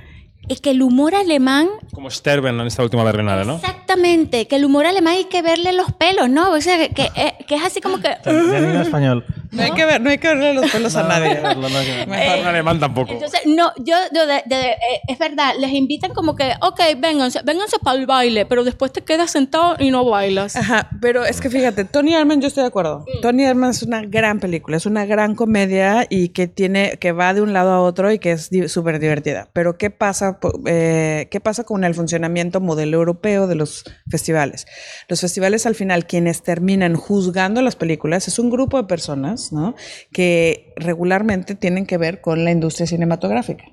Es 0.49 0.61
que 0.61 0.71
el 0.71 0.83
humor 0.83 1.15
alemán 1.15 1.69
Como 1.93 2.11
Sterben 2.11 2.59
en 2.61 2.67
esta 2.67 2.83
última 2.83 3.05
Berlinale, 3.05 3.45
¿no? 3.45 3.57
Exactamente, 3.57 4.47
que 4.49 4.57
el 4.57 4.65
humor 4.65 4.87
alemán 4.87 5.15
hay 5.15 5.25
que 5.25 5.41
verle 5.43 5.73
los 5.73 5.93
pelos, 5.93 6.29
¿no? 6.29 6.51
O 6.53 6.61
sea, 6.61 6.79
que, 6.79 6.89
que, 6.95 7.11
eh, 7.15 7.35
que 7.47 7.55
es 7.55 7.63
así 7.65 7.81
como 7.81 7.99
que... 8.01 8.09
Janina 8.25 8.83
español. 8.83 9.25
No 9.53 9.63
hay 9.63 9.71
que 9.73 9.85
ver, 9.85 10.01
no 10.01 10.09
hay 10.09 10.17
que 10.19 10.29
verle 10.29 10.55
los 10.55 10.71
pelos 10.71 10.97
a 10.97 11.03
No, 11.03 11.09
no 11.09 11.15
hay 11.15 11.21
nadie. 11.21 11.41
verlo, 11.43 11.69
no 11.69 11.77
hay 11.79 11.85
que 11.87 11.93
verlo. 11.93 12.15
Mejor 12.15 12.39
En 12.39 12.47
alemán 12.47 12.81
tampoco. 12.81 13.13
Entonces, 13.13 13.41
no, 13.45 13.71
yo, 13.85 13.95
yo 14.15 14.27
de- 14.27 14.43
de- 14.47 14.71
eh, 14.71 14.77
es 15.09 15.19
verdad, 15.19 15.53
les 15.59 15.73
invitan 15.73 16.13
como 16.15 16.35
que, 16.35 16.53
ok, 16.63 16.81
vénganse, 16.99 17.41
vénganse 17.45 17.79
para 17.79 17.99
el 17.99 18.07
baile, 18.07 18.47
pero 18.47 18.65
después 18.65 18.93
te 18.93 19.03
quedas 19.03 19.31
sentado 19.31 19.77
y 19.79 19.91
no 19.91 20.05
bailas. 20.07 20.57
Ajá, 20.57 20.89
pero 21.03 21.25
es 21.27 21.41
que 21.43 21.51
fíjate, 21.51 21.85
Tony 21.85 22.15
Erdmann, 22.15 22.41
yo 22.41 22.49
estoy 22.49 22.63
de 22.63 22.69
acuerdo. 22.69 23.05
Tony 23.21 23.45
Erdmann 23.45 23.71
es 23.71 23.83
una 23.83 24.01
gran 24.03 24.41
película, 24.41 24.79
es 24.79 24.87
una 24.87 25.05
gran 25.05 25.35
comedia 25.35 26.07
y 26.09 26.31
que 26.31 26.47
tiene, 26.49 26.97
que 26.99 27.13
va 27.13 27.35
de 27.35 27.43
un 27.43 27.53
lado 27.53 27.73
a 27.73 27.81
otro 27.83 28.11
y 28.11 28.19
que 28.19 28.33
es 28.33 28.49
súper 28.69 28.99
divertida. 29.01 29.51
Pero 29.53 29.77
¿qué 29.77 29.91
pasa, 29.91 30.32
eh, 30.67 31.29
qué 31.31 31.41
pasa 31.41 31.65
con 31.65 31.85
el 31.85 31.95
funcionamiento 31.95 32.61
modelo 32.61 32.99
europeo 32.99 33.47
de 33.47 33.55
los 33.55 33.85
festivales? 34.09 34.67
Los 35.09 35.21
festivales 35.21 35.67
al 35.67 35.75
final, 35.75 36.07
quienes 36.07 36.43
terminan 36.43 36.97
juzgando 36.97 37.63
las 37.63 37.77
películas, 37.77 38.29
es 38.29 38.39
un 38.39 38.51
grupo 38.51 38.77
de 38.77 38.89
personas, 38.89 39.53
¿no? 39.53 39.75
Que 40.13 40.73
regularmente 40.77 41.55
tienen 41.55 41.87
que 41.87 41.99
ver 41.99 42.21
con 42.21 42.45
la 42.45 42.51
industria 42.51 42.87
cinematográfica. 42.87 43.65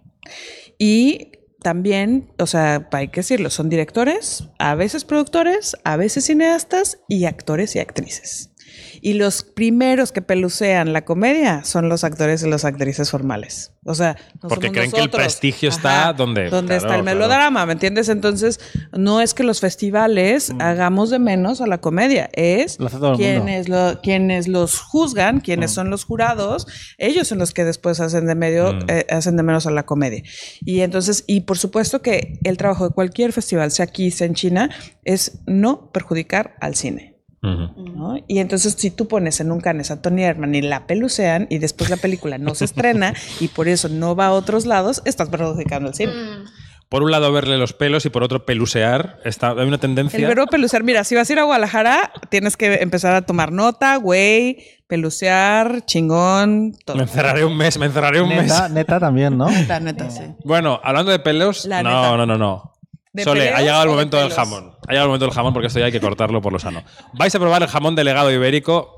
Y 0.77 1.31
también, 1.61 2.31
o 2.39 2.47
sea, 2.47 2.87
hay 2.91 3.09
que 3.09 3.19
decirlo, 3.19 3.49
son 3.49 3.69
directores, 3.69 4.45
a 4.59 4.75
veces 4.75 5.03
productores, 5.03 5.75
a 5.83 5.97
veces 5.97 6.25
cineastas 6.25 6.99
y 7.07 7.25
actores 7.25 7.75
y 7.75 7.79
actrices. 7.79 8.48
Y 9.01 9.13
los 9.13 9.43
primeros 9.43 10.11
que 10.11 10.21
pelucean 10.21 10.93
la 10.93 11.05
comedia 11.05 11.63
son 11.63 11.89
los 11.89 12.03
actores 12.03 12.43
y 12.43 12.49
las 12.49 12.65
actrices 12.65 13.09
formales. 13.11 13.73
O 13.85 13.95
sea, 13.95 14.17
no 14.41 14.49
Porque 14.49 14.67
somos 14.67 14.77
creen 14.77 14.91
que 14.91 14.99
el 15.01 15.09
prestigio 15.09 15.69
está 15.69 16.13
donde- 16.13 16.49
donde 16.49 16.75
claro, 16.75 16.85
está 16.85 16.95
el 16.97 17.01
claro. 17.03 17.17
melodrama, 17.17 17.65
¿me 17.65 17.73
entiendes? 17.73 18.09
Entonces, 18.09 18.59
no 18.91 19.21
es 19.21 19.33
que 19.33 19.43
los 19.43 19.59
festivales 19.61 20.51
hagamos 20.59 21.09
de 21.09 21.19
menos 21.19 21.61
a 21.61 21.67
la 21.67 21.79
comedia, 21.79 22.29
es 22.33 22.77
quienes, 23.15 23.69
lo- 23.69 23.99
quienes 24.01 24.47
los 24.47 24.79
juzgan, 24.79 25.39
quienes 25.39 25.71
son 25.71 25.89
los 25.89 26.03
jurados, 26.03 26.67
ellos 26.97 27.27
son 27.27 27.39
los 27.39 27.53
que 27.53 27.63
después 27.63 27.99
hacen 27.99 28.27
de 28.27 28.35
medio, 28.35 28.73
Mm. 28.73 28.79
eh, 28.89 29.05
hacen 29.09 29.37
de 29.37 29.43
menos 29.43 29.65
a 29.65 29.71
la 29.71 29.85
comedia. 29.85 30.23
Y 30.61 30.81
entonces, 30.81 31.23
y 31.25 31.41
por 31.41 31.57
supuesto 31.57 32.01
que 32.01 32.39
el 32.43 32.57
trabajo 32.57 32.89
de 32.89 32.93
cualquier 32.93 33.31
festival, 33.33 33.71
sea 33.71 33.85
aquí, 33.85 34.11
sea 34.11 34.27
en 34.27 34.33
China, 34.35 34.69
es 35.03 35.39
no 35.47 35.91
perjudicar 35.91 36.55
al 36.61 36.75
cine. 36.75 37.08
Y 38.27 38.39
entonces 38.39 38.75
si 38.77 38.91
tú 38.91 39.07
pones 39.07 39.39
en 39.39 39.51
un 39.51 39.61
canes 39.61 39.91
a 39.91 40.01
Tony 40.01 40.23
Herman 40.23 40.55
y 40.55 40.61
la 40.61 40.85
pelucean 40.87 41.47
y 41.49 41.57
después 41.59 41.89
la 41.89 41.97
película 41.97 42.37
no 42.37 42.53
se 42.55 42.65
estrena 42.65 43.13
y 43.39 43.47
por 43.47 43.67
eso 43.67 43.87
no 43.89 44.15
va 44.15 44.27
a 44.27 44.31
otros 44.31 44.65
lados, 44.65 45.01
estás 45.05 45.29
perjudicando 45.29 45.89
al 45.89 45.95
cine. 45.95 46.11
Por 46.89 47.03
un 47.03 47.11
lado, 47.11 47.31
verle 47.31 47.59
los 47.59 47.73
pelos 47.73 48.05
y 48.07 48.09
por 48.09 48.23
otro, 48.23 48.45
pelucear. 48.45 49.19
Está, 49.23 49.51
hay 49.51 49.67
una 49.67 49.77
tendencia. 49.77 50.17
El 50.17 50.25
verbo 50.25 50.47
pelucear, 50.47 50.83
mira, 50.83 51.03
si 51.03 51.13
vas 51.13 51.29
a 51.29 51.33
ir 51.33 51.37
a 51.39 51.43
Guadalajara, 51.43 52.11
tienes 52.29 52.57
que 52.57 52.73
empezar 52.81 53.13
a 53.13 53.21
tomar 53.21 53.51
nota, 53.51 53.95
güey, 53.97 54.57
pelucear, 54.87 55.85
chingón, 55.85 56.73
todo. 56.85 56.97
Me 56.97 57.03
encerraré 57.03 57.45
un 57.45 57.55
mes, 57.55 57.77
me 57.77 57.85
encerraré 57.85 58.21
un 58.21 58.29
Neta, 58.29 58.63
mes. 58.63 58.71
neta 58.71 58.99
también, 58.99 59.37
¿no? 59.37 59.47
La 59.67 59.79
neta, 59.79 60.09
sí. 60.09 60.23
Bueno, 60.43 60.79
hablando 60.83 61.11
de 61.11 61.19
pelos, 61.19 61.65
La 61.65 61.83
no, 61.83 61.89
neta. 61.89 62.17
no, 62.17 62.25
no, 62.25 62.37
no. 62.39 62.73
¿De 63.11 63.23
Sole, 63.23 63.49
ha 63.49 63.61
llegado 63.61 63.83
el 63.83 63.89
de 63.89 63.93
momento 63.95 64.17
del 64.17 64.31
jamón. 64.31 64.75
Ha 64.87 64.91
llegado 64.91 65.05
el 65.05 65.09
momento 65.09 65.25
del 65.25 65.33
jamón 65.33 65.53
porque 65.53 65.67
esto 65.67 65.79
ya 65.79 65.85
hay 65.85 65.91
que 65.91 65.99
cortarlo 65.99 66.41
por 66.41 66.53
lo 66.53 66.59
sano. 66.59 66.83
Vais 67.13 67.33
a 67.33 67.39
probar 67.39 67.61
el 67.63 67.67
jamón 67.67 67.95
delegado 67.95 68.31
ibérico. 68.31 68.95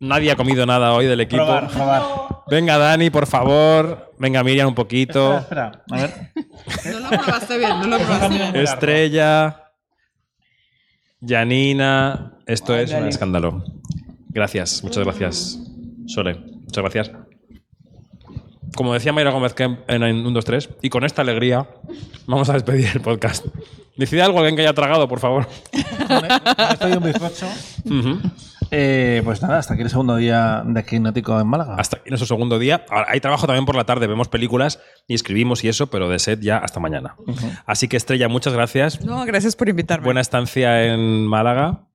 Nadie 0.00 0.32
ha 0.32 0.36
comido 0.36 0.66
nada 0.66 0.94
hoy 0.94 1.06
del 1.06 1.20
equipo. 1.20 1.44
Probar, 1.44 1.68
probar. 1.68 2.02
Venga, 2.48 2.76
Dani, 2.76 3.10
por 3.10 3.28
favor. 3.28 4.12
Venga, 4.18 4.42
Miriam, 4.42 4.68
un 4.68 4.74
poquito. 4.74 5.38
Espera, 5.38 5.84
espera. 5.86 6.04
A 6.04 6.06
ver. 6.06 6.92
No 6.92 6.98
lo 6.98 7.08
probaste 7.22 7.58
bien, 7.58 7.80
no 7.80 7.86
lo 7.86 7.98
probaste 7.98 8.28
bien. 8.28 8.56
Estrella. 8.56 9.62
Janina. 11.24 12.32
Esto 12.46 12.76
es 12.76 12.90
un 12.92 13.06
escándalo. 13.06 13.64
Gracias, 14.30 14.82
muchas 14.82 15.04
gracias. 15.04 15.58
Sole, 16.06 16.34
muchas 16.34 16.82
gracias. 16.82 17.21
Como 18.74 18.94
decía 18.94 19.12
Mayra 19.12 19.30
Gómez 19.30 19.54
Kemp 19.54 19.80
en 19.88 20.02
1, 20.02 20.30
2, 20.30 20.44
3, 20.44 20.70
y 20.82 20.88
con 20.88 21.04
esta 21.04 21.22
alegría 21.22 21.66
vamos 22.26 22.48
a 22.48 22.54
despedir 22.54 22.88
el 22.94 23.00
podcast. 23.00 23.46
Decide 23.96 24.22
algo 24.22 24.38
alguien 24.38 24.56
que 24.56 24.62
haya 24.62 24.72
tragado, 24.72 25.06
por 25.08 25.20
favor. 25.20 25.46
Estoy 26.70 26.92
un 26.92 27.02
bizcocho. 27.02 27.46
Eh, 28.74 29.20
pues 29.22 29.42
nada, 29.42 29.58
hasta 29.58 29.74
aquí 29.74 29.82
el 29.82 29.90
segundo 29.90 30.16
día 30.16 30.62
de 30.64 30.82
Quinótico 30.82 31.38
en 31.38 31.46
Málaga. 31.46 31.76
Hasta 31.76 31.98
aquí 31.98 32.08
nuestro 32.08 32.26
segundo 32.26 32.58
día. 32.58 32.86
Ahora, 32.88 33.06
hay 33.10 33.20
trabajo 33.20 33.46
también 33.46 33.66
por 33.66 33.76
la 33.76 33.84
tarde, 33.84 34.06
vemos 34.06 34.28
películas 34.28 34.80
y 35.06 35.14
escribimos 35.14 35.62
y 35.62 35.68
eso, 35.68 35.88
pero 35.88 36.08
de 36.08 36.18
set 36.18 36.40
ya 36.40 36.56
hasta 36.56 36.80
mañana. 36.80 37.16
Así 37.66 37.86
que 37.86 37.98
Estrella, 37.98 38.28
muchas 38.28 38.54
gracias. 38.54 39.04
No, 39.04 39.26
gracias 39.26 39.56
por 39.56 39.68
invitarme. 39.68 40.06
Buena 40.06 40.22
estancia 40.22 40.86
en 40.86 41.26
Málaga. 41.26 41.91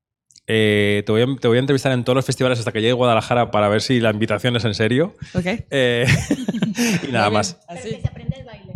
Eh, 0.47 1.03
te, 1.05 1.11
voy 1.11 1.21
a, 1.21 1.25
te 1.39 1.47
voy 1.49 1.57
a 1.57 1.59
entrevistar 1.59 1.91
en 1.91 2.03
todos 2.05 2.15
los 2.15 2.25
festivales 2.25 2.57
hasta 2.59 2.71
que 2.71 2.79
llegue 2.79 2.91
a 2.91 2.95
Guadalajara 2.95 3.51
para 3.51 3.67
ver 3.67 3.81
si 3.81 3.99
la 3.99 4.11
invitación 4.11 4.55
es 4.55 4.63
en 4.65 4.73
serio. 4.73 5.13
Ok. 5.33 5.45
Eh, 5.69 6.07
y 7.07 7.11
nada 7.11 7.29
más. 7.29 7.59
Así. 7.67 7.89
Que 7.89 8.01
se 8.01 8.07
aprende 8.07 8.37
el 8.39 8.45
baile. 8.45 8.73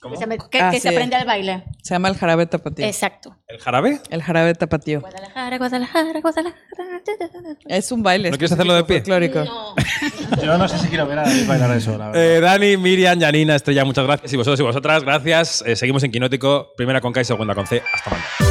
¿Cómo? 0.00 0.14
Que, 0.18 0.24
se, 0.24 0.38
que- 0.50 0.60
Ah, 0.60 0.70
que 0.70 0.80
se 0.80 0.88
sí. 0.88 0.94
aprende 0.94 1.14
el 1.16 1.26
baile. 1.26 1.62
Se 1.82 1.94
llama 1.94 2.08
el 2.08 2.16
jarabe 2.16 2.46
tapatío. 2.46 2.86
Exacto. 2.86 3.36
¿El 3.46 3.58
jarabe? 3.60 4.00
El 4.10 4.22
jarabe 4.22 4.54
tapatío. 4.54 5.00
Guadalajara, 5.00 5.58
Guadalajara, 5.58 6.20
Guadalajara. 6.20 6.56
Es 7.66 7.92
un 7.92 8.02
baile. 8.02 8.30
¿No 8.30 8.36
quieres 8.38 8.52
hacerlo 8.52 8.74
de 8.74 8.84
pie? 8.84 8.96
Folclórico. 8.98 9.44
No. 9.44 9.74
Yo 10.42 10.58
no 10.58 10.66
sé 10.68 10.78
si 10.78 10.88
quiero 10.88 11.06
ver 11.06 11.18
a 11.20 11.24
bailar 11.46 11.76
eso, 11.76 11.96
la 11.98 12.08
verdad. 12.08 12.22
Eh, 12.24 12.40
Dani, 12.40 12.76
Miriam, 12.78 13.20
Janina, 13.20 13.54
Estrella, 13.54 13.84
muchas 13.84 14.06
gracias. 14.06 14.32
Y 14.32 14.36
vosotros 14.36 14.58
y 14.58 14.62
vosotras, 14.64 15.04
gracias. 15.04 15.62
Eh, 15.66 15.76
seguimos 15.76 16.02
en 16.02 16.10
Quinótico, 16.10 16.72
primera 16.76 17.00
con 17.00 17.12
K 17.12 17.20
y 17.20 17.24
segunda 17.24 17.54
con 17.54 17.66
C. 17.66 17.82
Hasta 17.92 18.10
mañana. 18.10 18.49